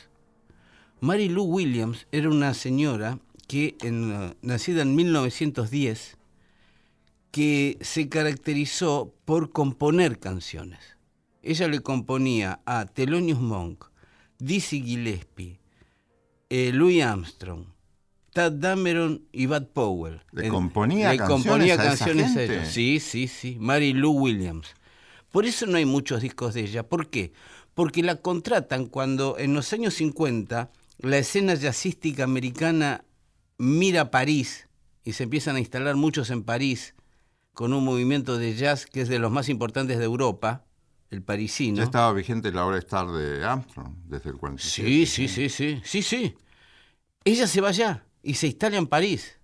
[1.00, 6.16] Marilu Williams era una señora que, en, nacida en 1910,
[7.30, 10.80] que se caracterizó por componer canciones.
[11.42, 13.84] Ella le componía a Thelonious Monk,
[14.38, 15.58] Dizzy Gillespie,
[16.50, 17.66] eh, Louis Armstrong,
[18.32, 20.22] Tad Dameron y Bud Powell.
[20.32, 22.54] ¿Le componía le canciones componía a esa canciones a gente?
[22.54, 22.68] ellos.
[22.68, 23.56] Sí, sí, sí.
[23.60, 24.74] Mary Lou Williams.
[25.30, 26.82] Por eso no hay muchos discos de ella.
[26.82, 27.32] ¿Por qué?
[27.74, 33.04] Porque la contratan cuando en los años 50 la escena jazzística americana
[33.58, 34.68] mira París
[35.04, 36.94] y se empiezan a instalar muchos en París
[37.52, 40.64] con un movimiento de jazz que es de los más importantes de Europa,
[41.10, 41.76] el parisino.
[41.76, 44.88] Ya estaba vigente la hora estar de Armstrong desde el 47.
[44.88, 46.34] Sí, sí, sí, sí, sí, sí.
[47.24, 49.38] Ella se va allá y se instala en París.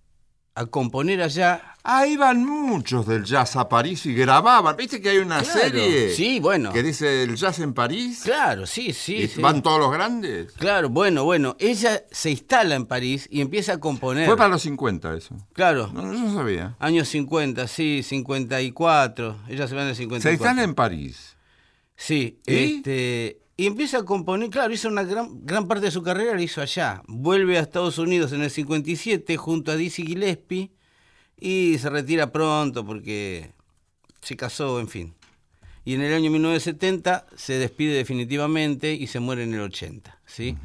[0.55, 1.75] a componer allá.
[1.83, 4.75] Ahí van muchos del jazz a París y grababan.
[4.75, 5.59] ¿Viste que hay una Claro.
[5.59, 6.09] serie?
[6.13, 6.73] Sí, bueno.
[6.73, 8.23] Que dice el jazz en París.
[8.25, 9.15] Claro, sí, sí.
[9.15, 9.41] y sí.
[9.41, 10.51] van todos los grandes.
[10.53, 11.55] Claro, bueno, bueno.
[11.59, 14.25] Ella se instala en París y empieza a componer.
[14.25, 15.33] Fue para los 50 eso.
[15.53, 15.91] Claro.
[15.93, 16.75] No, yo no sabía.
[16.79, 19.37] Años 50, sí, 54.
[19.47, 20.21] Ella se va en el 54.
[20.29, 21.37] Se instala en París.
[21.95, 22.55] Sí, ¿Y?
[22.77, 26.41] este y empieza a componer, claro, hizo una gran, gran parte de su carrera la
[26.41, 27.03] hizo allá.
[27.09, 30.71] Vuelve a Estados Unidos en el 57 junto a Dizzy Gillespie
[31.37, 33.51] y se retira pronto porque
[34.21, 35.13] se casó, en fin.
[35.83, 40.55] Y en el año 1970 se despide definitivamente y se muere en el 80, ¿sí?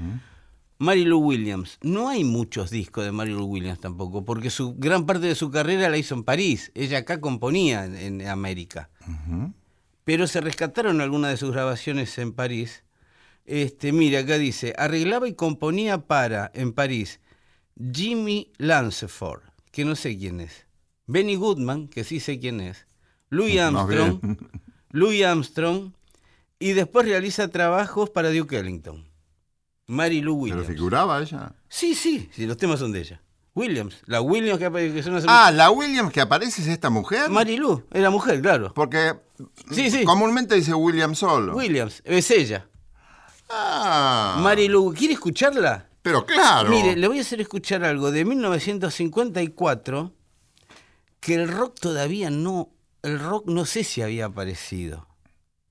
[0.78, 1.78] Mary Lou Williams.
[1.82, 5.50] No hay muchos discos de Mary Lou Williams tampoco, porque su gran parte de su
[5.50, 6.70] carrera la hizo en París.
[6.76, 8.88] Ella acá componía en, en América
[10.04, 12.83] pero se rescataron algunas de sus grabaciones en París.
[13.44, 17.20] Este, mira, acá dice, arreglaba y componía para, en París,
[17.92, 20.66] Jimmy Lanceford, que no sé quién es,
[21.06, 22.86] Benny Goodman, que sí sé quién es,
[23.28, 24.20] Louis Armstrong.
[24.90, 25.92] Louis Armstrong,
[26.58, 29.04] y después realiza trabajos para Duke Ellington.
[29.86, 30.66] Mary Lou ¿Pero Williams.
[30.66, 31.52] figuraba ella?
[31.68, 33.20] Sí, sí, sí, los temas son de ella.
[33.56, 37.28] Williams, la Williams que, que son las- Ah, la Williams que aparece es esta mujer.
[37.30, 38.72] Mary Lou, era mujer, claro.
[38.74, 39.12] Porque
[39.70, 40.04] Sí, sí.
[40.04, 41.54] comúnmente dice William solo.
[41.54, 42.66] Williams, es ella.
[43.48, 45.88] Ah, Mary Lou, ¿quiere escucharla?
[46.04, 46.68] pero claro.
[46.68, 50.12] Mire, le voy a hacer escuchar algo de 1954
[51.20, 52.68] que el rock todavía no,
[53.02, 55.08] el rock no sé si había aparecido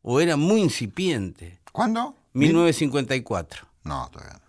[0.01, 1.59] o era muy incipiente.
[1.71, 2.15] ¿Cuándo?
[2.33, 3.67] 1954.
[3.83, 4.43] No, todavía no.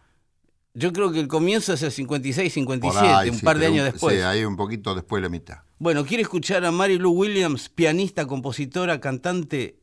[0.72, 3.66] Yo creo que el comienzo es el 56, Por 57, ahí, un sí, par de
[3.66, 4.16] años después.
[4.16, 5.58] Sí, ahí un poquito después de la mitad.
[5.78, 9.80] Bueno, quiere escuchar a Mary Lou Williams, pianista, compositora, cantante,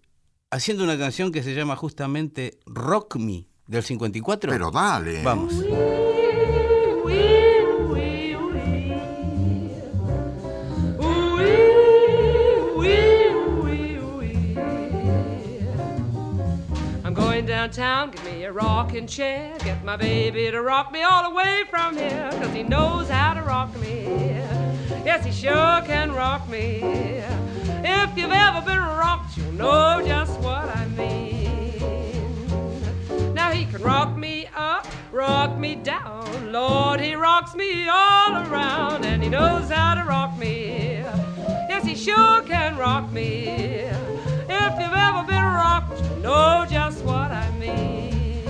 [0.52, 4.52] haciendo una canción que se llama justamente Rock Me del 54.
[4.52, 5.24] Pero dale.
[5.24, 5.54] Vamos.
[17.04, 21.30] I'm going downtown, get me a rocking chair, get my baby to rock me all
[21.30, 24.04] the way from here, cause he knows how to rock me.
[25.04, 26.80] Yes, he sure can rock me.
[27.84, 31.80] If you've ever been rocked, you'll know just what I mean.
[33.34, 36.52] Now he can rock me up, rock me down.
[36.52, 41.04] Lord, he rocks me all around, and he knows how to rock me.
[41.70, 43.48] Yes, he sure can rock me.
[44.50, 48.44] If you've ever been rocked, you know just what I mean.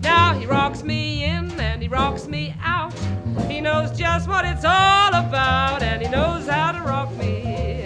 [0.00, 2.94] Now he rocks me in and he rocks me out.
[3.46, 7.77] He knows just what it's all about, and he knows how to rock me.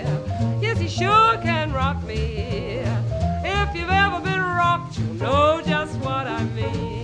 [0.99, 2.83] Sure can rock me.
[3.45, 7.02] If you've ever been rocked, you know just what I mean.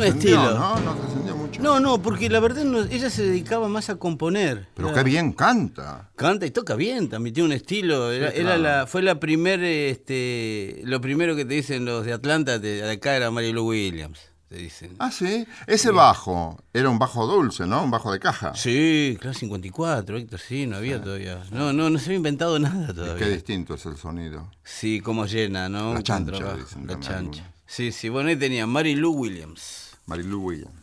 [0.00, 0.54] Un estilo.
[0.58, 0.80] ¿no?
[0.80, 1.62] No te ascendió mucho.
[1.62, 4.68] No, no, porque la verdad no- ella se dedicaba más a componer.
[4.74, 6.10] Pero Era- qué bien canta.
[6.16, 8.10] Canta y toca bien, también tiene un estilo.
[8.12, 8.62] Era, Sí, era claro.
[8.62, 12.90] la, fue la primer, este, lo primero que te dicen los de Atlanta, de, de
[12.90, 14.96] acá era Mary Lou Williams, te dicen.
[14.98, 15.46] Ah, sí.
[15.66, 17.84] Ese bajo era un bajo dulce, ¿no?
[17.84, 18.52] Un bajo de caja.
[18.54, 21.42] Sí, claro, 54, Héctor, sí, no había todavía.
[21.52, 23.28] No, no, no se había inventado nada Qué todavía.
[23.28, 24.50] distinto es el sonido.
[24.64, 25.94] Sí, como llena, ¿no?
[25.94, 27.52] La chancha, dicen La chancha.
[27.66, 29.89] Sí, sí, bueno, ahí tenía Mary Lou Williams.
[30.10, 30.74] Marilu Williams.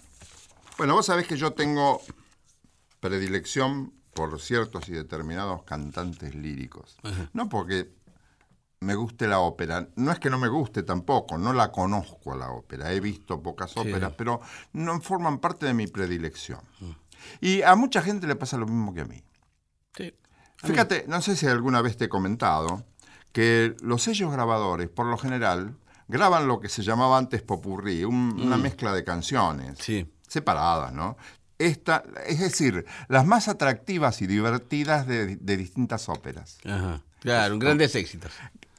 [0.77, 2.01] Bueno, vos sabés que yo tengo
[3.01, 6.95] predilección por ciertos y determinados cantantes líricos.
[7.33, 7.91] No porque
[8.79, 12.37] me guste la ópera, no es que no me guste tampoco, no la conozco a
[12.37, 14.39] la ópera, he visto pocas óperas, pero
[14.71, 16.61] no forman parte de mi predilección.
[17.41, 19.21] Y a mucha gente le pasa lo mismo que a mí.
[19.93, 20.15] Sí.
[20.63, 22.85] Fíjate, no sé si alguna vez te he comentado
[23.33, 25.75] que los sellos grabadores, por lo general,
[26.07, 30.09] graban lo que se llamaba antes popurrí, un- una mezcla de canciones Sí.
[30.27, 31.17] separadas, ¿no?
[31.59, 36.57] Esta, es decir, las más atractivas y divertidas de, de distintas óperas.
[36.65, 37.01] Ajá.
[37.21, 38.31] Claro, grandes éxitos.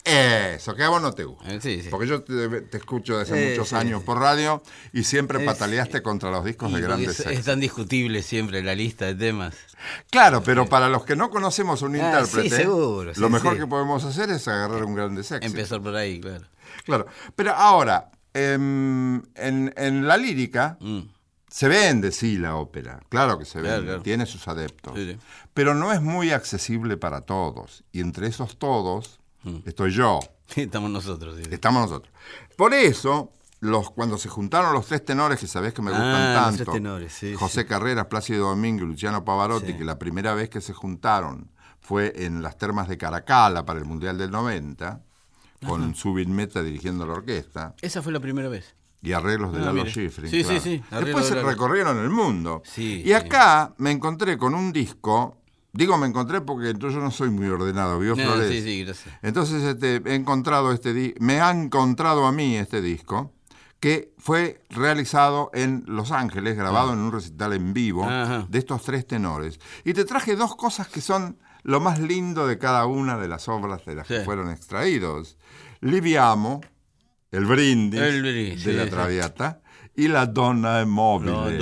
[0.05, 1.53] Eso, que a vos no te gusta.
[1.53, 1.89] Eh, sí, sí.
[1.91, 4.63] Porque yo te, te escucho desde Eh, muchos sí, años por radio
[4.93, 8.75] y siempre Es- pataleaste contra los discos de grandes es, es tan discutible siempre la
[8.75, 9.55] lista de temas.
[10.11, 14.03] Claro, pero para los que no conocemos un Ah, intérprete, seguro, lo mejor que podemos
[14.05, 15.45] hacer es agarrar un grande éxito.
[15.45, 16.47] Empezar por ahí, claro.
[16.89, 21.01] Claro, pero ahora, em, en, en la lírica Mm.
[21.49, 23.01] se vende, sí, la ópera.
[23.09, 24.03] Claro que se vende, claro.
[24.03, 24.95] tiene sus adeptos.
[24.97, 25.19] Sí, sí.
[25.55, 27.85] Pero no es muy accesible para todos.
[27.93, 29.59] Y entre esos todos Mm.
[29.67, 30.19] estoy yo,
[30.57, 31.37] Estamos nosotros.
[31.37, 32.13] sí, estamos nosotros.
[32.57, 36.35] Por eso, los, cuando se juntaron los tres tenores, que sabés que me gustan Ah,
[36.35, 39.79] los tanto, tres tenores, sí, José Carreras, Plácido Domingo y Luciano Pavarotti, Sí.
[39.79, 43.85] que la primera vez que se juntaron fue en las termas de Caracala para el
[43.85, 45.01] Mundial del 90,
[45.67, 47.75] con Subin Meta dirigiendo la orquesta.
[47.81, 48.75] Esa fue la primera vez.
[49.03, 49.87] Y arreglos de Ah, Lalo.
[49.87, 50.29] Schifrin.
[50.31, 50.61] Sí, sí, claro.
[50.61, 52.63] sí, Después de se recorrieron el mundo.
[52.65, 55.37] Sí, y acá me encontré con un disco.
[55.73, 58.51] Digo me encontré porque entonces yo no soy muy ordenado, ¿vio No, Flores?
[58.51, 59.15] sí, sí, gracias.
[59.23, 63.33] Entonces este, he encontrado este di- me ha encontrado a mí este disco
[63.79, 68.23] que fue realizado en Los Ángeles, grabado en un recital en vivo Ah.
[68.23, 68.47] Ajá.
[68.49, 69.61] de estos tres tenores.
[69.85, 73.49] Y te traje dos cosas que son lo más lindo de cada una de las
[73.49, 75.37] obras de las que fueron extraídos.
[75.81, 76.61] Liviamo,
[77.31, 78.91] el brindis, El brindis, de sí, la sí.
[78.91, 79.61] Traviata,
[79.95, 81.59] y la Donna Mobile.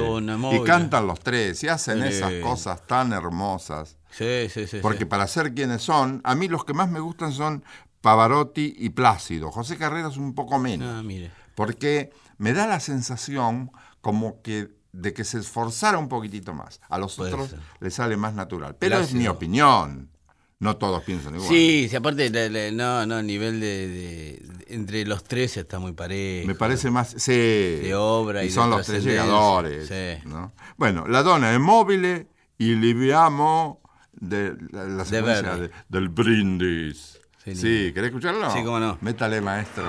[0.57, 2.09] Y cantan los tres y hacen Sí.
[2.09, 3.97] esas cosas tan hermosas.
[4.11, 4.79] Sí, sí, sí.
[4.81, 7.65] Porque para ser quienes son, a mí los que más me gustan son
[8.01, 9.51] Pavarotti y Plácido.
[9.51, 10.89] José Carreras un poco menos.
[10.89, 11.31] Ah, mire.
[11.55, 16.81] Porque me da la sensación como que de que se esforzara un poquitito más.
[16.89, 17.59] A los Puede otros ser.
[17.81, 18.77] les sale más natural.
[18.79, 20.11] Pero es mi opinión.
[20.59, 21.49] No todos piensan igual.
[21.51, 25.93] Sí, sí, aparte, la- la- no, no, el nivel de, entre los tres está muy
[25.93, 26.47] parejo.
[26.49, 27.15] Me parece más.
[27.19, 27.33] Sí.
[27.33, 29.87] De obra y de son los tres llegadores.
[29.89, 30.27] sí.
[30.29, 30.53] ¿no?
[30.79, 32.27] Bueno, La Donna è mobile
[32.59, 33.81] y Liviamo
[34.13, 37.21] de la, la secuencia de- del brindis.
[37.45, 38.51] Sí, Sí, ¿querés escucharlo?
[38.51, 38.97] Sí, cómo no.
[39.03, 39.85] Métale, maestro.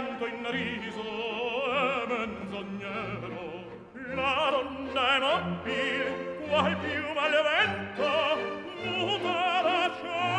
[0.00, 1.02] pianto in riso
[1.72, 3.64] e menzognero.
[4.14, 8.10] La donna è mobile qual piuma al vento
[8.82, 10.32] muta la certo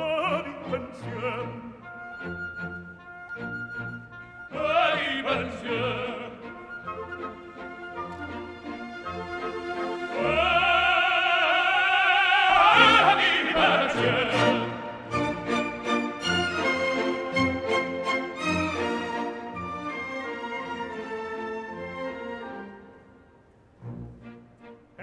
[0.00, 1.46] ad pensier.
[4.50, 6.11] Ad pensier.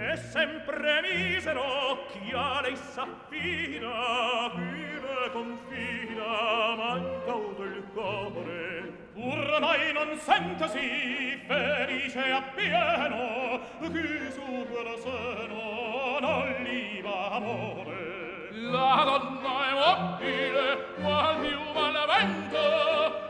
[0.09, 10.17] è sempre misero chi a lei s'affida vive confida manca udo il cuore ormai non
[10.17, 18.49] sentesi felice appieno chi su quel seno non li va amore.
[18.51, 21.59] La donna è mobile qual più
[22.05, 23.28] vento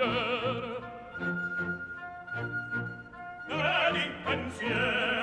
[0.00, 0.80] cœur.
[3.48, 5.19] Nel pensiero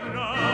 [0.00, 0.49] palabra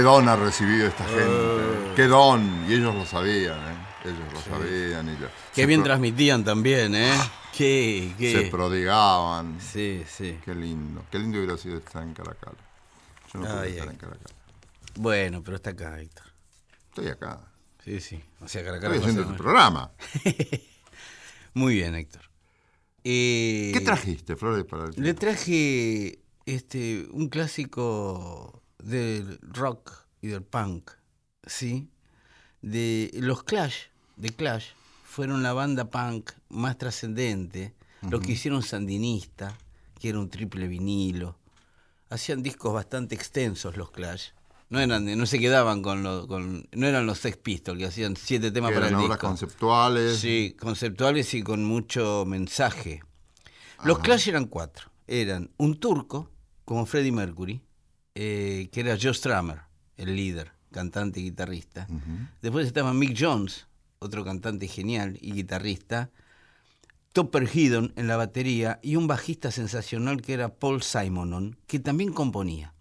[0.00, 1.92] Qué don ha recibido esta gente.
[1.94, 2.64] Qué don.
[2.66, 3.76] Y ellos lo sabían, ¿eh?
[4.06, 5.06] Ellos lo sabían.
[5.10, 7.12] Y lo- Qué bien transmitían también, ¿eh?
[7.52, 8.32] Qué, qué.
[8.32, 9.60] Se prodigaban.
[9.60, 10.38] Sí, sí.
[10.42, 11.04] Qué lindo.
[11.10, 12.54] Qué lindo hubiera sido estar en Caracas.
[13.30, 14.32] Yo no pude estar en Caracas.
[14.94, 16.24] Bueno, pero está acá, Héctor.
[16.88, 17.38] Estoy acá.
[17.84, 18.24] Sí, sí.
[18.40, 18.90] O sea, Caracas.
[18.94, 19.90] Estoy haciendo tu programa.
[21.52, 22.22] Muy bien, Héctor.
[23.04, 30.42] Eh, ¿Qué trajiste, Flores, para el Le traje este un clásico del rock y del
[30.42, 30.90] punk,
[31.46, 31.88] ¿sí?
[32.62, 33.84] De los Clash,
[34.16, 34.66] de Clash,
[35.04, 39.56] fueron la banda punk más trascendente, los que hicieron Sandinista,
[39.98, 41.36] que era un triple vinilo.
[42.10, 44.30] Hacían discos bastante extensos los Clash.
[44.68, 48.16] No eran, no se quedaban con, lo- con no eran los Sex Pistols que hacían
[48.16, 49.26] siete temas que para el eran obras disco.
[49.28, 50.18] conceptuales?
[50.18, 53.02] Sí, conceptuales y con mucho mensaje.
[53.84, 54.90] Los Clash eran cuatro.
[55.06, 56.30] Eran un turco,
[56.64, 57.60] como Freddie Mercury,
[58.22, 59.60] eh, que era Joe Strummer,
[59.96, 61.88] el líder, cantante y guitarrista.
[62.42, 63.66] Después estaba Mick Jones,
[63.98, 66.10] otro cantante genial y guitarrista.
[67.14, 72.12] Topper Headon en la batería y un bajista sensacional que era Paul Simonon, que también
[72.12, 72.74] componía.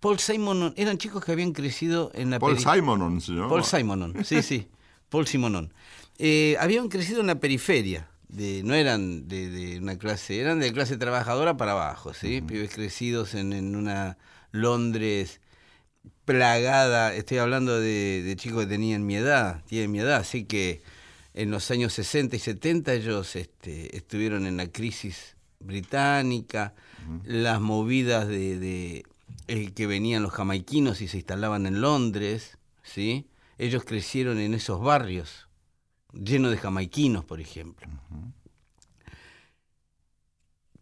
[0.00, 3.22] Paul Simonon eran chicos que habían crecido en la Paul Simonon.
[3.48, 4.68] Paul Simonon, sí, sí,
[5.08, 5.72] Paul Simonon.
[6.18, 10.72] Eh, habían crecido en la periferia, de, no eran de, de una clase, eran de
[10.74, 12.42] clase trabajadora para abajo, ¿sí?
[12.42, 14.18] Pibes crecidos en, en una
[14.52, 15.40] Londres
[16.24, 20.82] plagada, estoy hablando de, de chicos que tenían mi edad, tienen mi edad, así que
[21.34, 26.74] en los años 60 y 70 ellos este, estuvieron en la crisis británica,
[27.24, 29.04] las movidas de, de,
[29.48, 33.26] eh, que venían los jamaiquinos y se instalaban en Londres, ¿sí?
[33.58, 35.48] Ellos crecieron en esos barrios,
[36.12, 37.88] llenos de jamaiquinos, por ejemplo.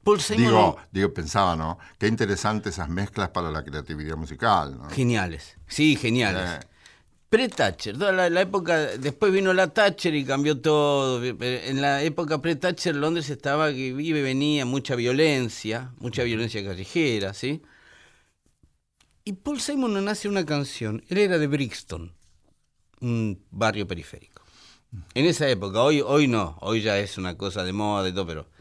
[0.02, 1.78] Paul Simon, Digo, digo, pensaba, ¿no?
[1.98, 4.88] Qué interesante esas mezclas para la creatividad musical, ¿no?
[4.90, 6.48] geniales, sí, geniales.
[6.48, 6.66] Eh,
[7.28, 11.22] Pre-Thatcher, toda la, la época, después vino la Thatcher y cambió todo.
[11.22, 17.62] En la época pre-Thatcher Londres estaba que vive, venía mucha violencia, mucha violencia callejera, ¿sí?
[19.24, 22.12] Y Paul Simon hace una canción, él era de Brixton,
[23.00, 24.42] un barrio periférico.
[25.14, 28.26] En esa época, hoy, hoy no, hoy ya es una cosa de moda y todo,
[28.26, 28.59] pero...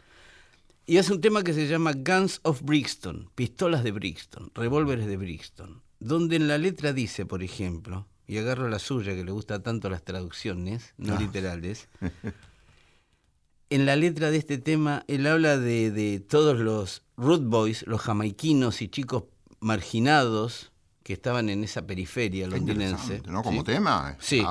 [0.86, 5.16] Y hace un tema que se llama Guns of Brixton, pistolas de Brixton, revólveres de
[5.16, 5.82] Brixton.
[6.00, 9.90] donde en la letra dice, por ejemplo, y agarro la suya que le gusta tanto
[9.90, 11.20] las traducciones, no Ah.
[11.20, 11.88] literales,
[13.70, 18.00] en la letra de este tema él habla de, de todos los root boys, los
[18.00, 19.24] jamaiquinos y chicos
[19.60, 20.72] marginados
[21.02, 23.22] que estaban en esa periferia londinense.
[23.26, 23.42] ¿no?
[23.42, 23.66] Como ¿sí?
[23.66, 24.16] tema.
[24.20, 24.42] Sí.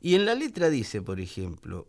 [0.00, 1.86] Y en la letra dice, por ejemplo,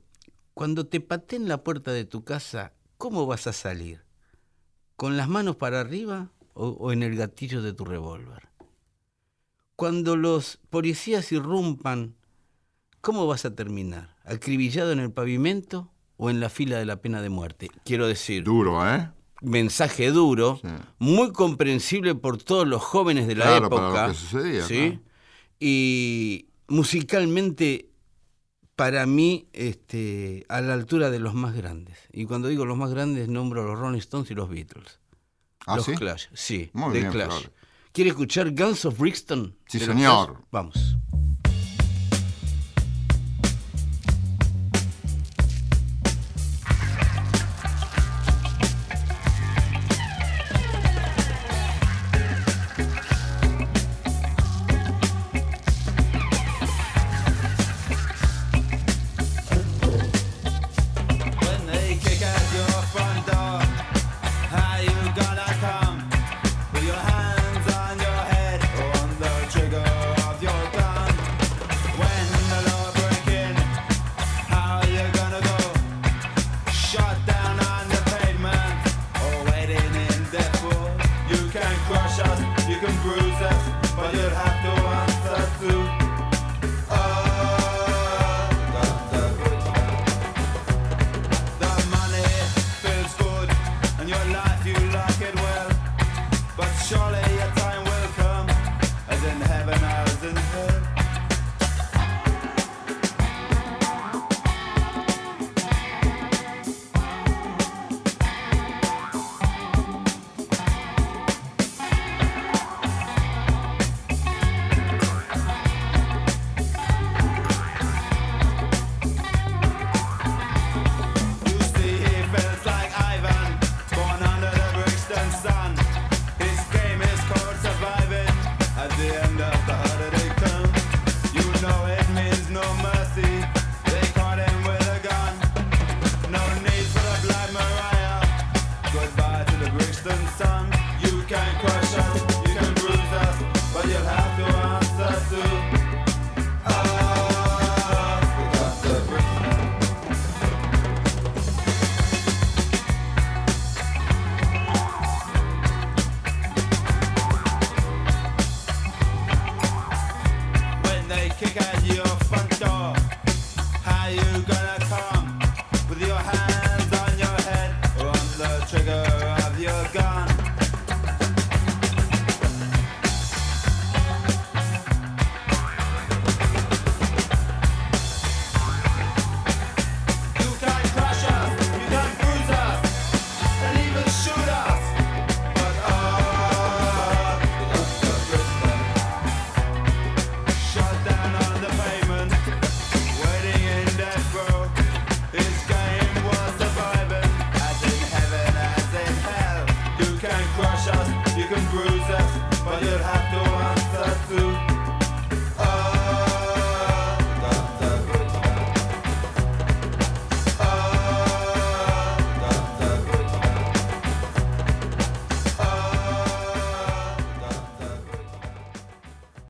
[0.53, 4.03] cuando te pateen la puerta de tu casa, ¿cómo vas a salir?
[4.95, 8.49] ¿Con las manos para arriba o, o en el gatillo de tu revólver?
[9.75, 12.15] Cuando los policías irrumpan,
[13.01, 14.15] ¿cómo vas a terminar?
[14.23, 17.71] ¿Acribillado en el pavimento o en la fila de la pena de muerte?
[17.85, 19.09] Quiero decir, Duro, ¿eh?
[19.41, 20.67] mensaje duro, Sí.
[20.99, 23.81] muy comprensible por todos los jóvenes de la Claro, época.
[23.93, 24.99] para lo que sucedía, ¿sí?
[25.59, 27.89] Y musicalmente,
[28.81, 31.99] para mí, este, a la altura de los más grandes.
[32.11, 34.99] Y cuando digo los más grandes, nombro a los Rolling Stones y los Beatles.
[35.67, 35.93] ¿Ah, los sí?
[35.93, 37.45] Clash, sí, Muy bien, Clash.
[37.91, 39.55] ¿Quiere escuchar Guns of Brixton?
[39.67, 40.45] Sí, de señor.
[40.51, 40.97] Vamos.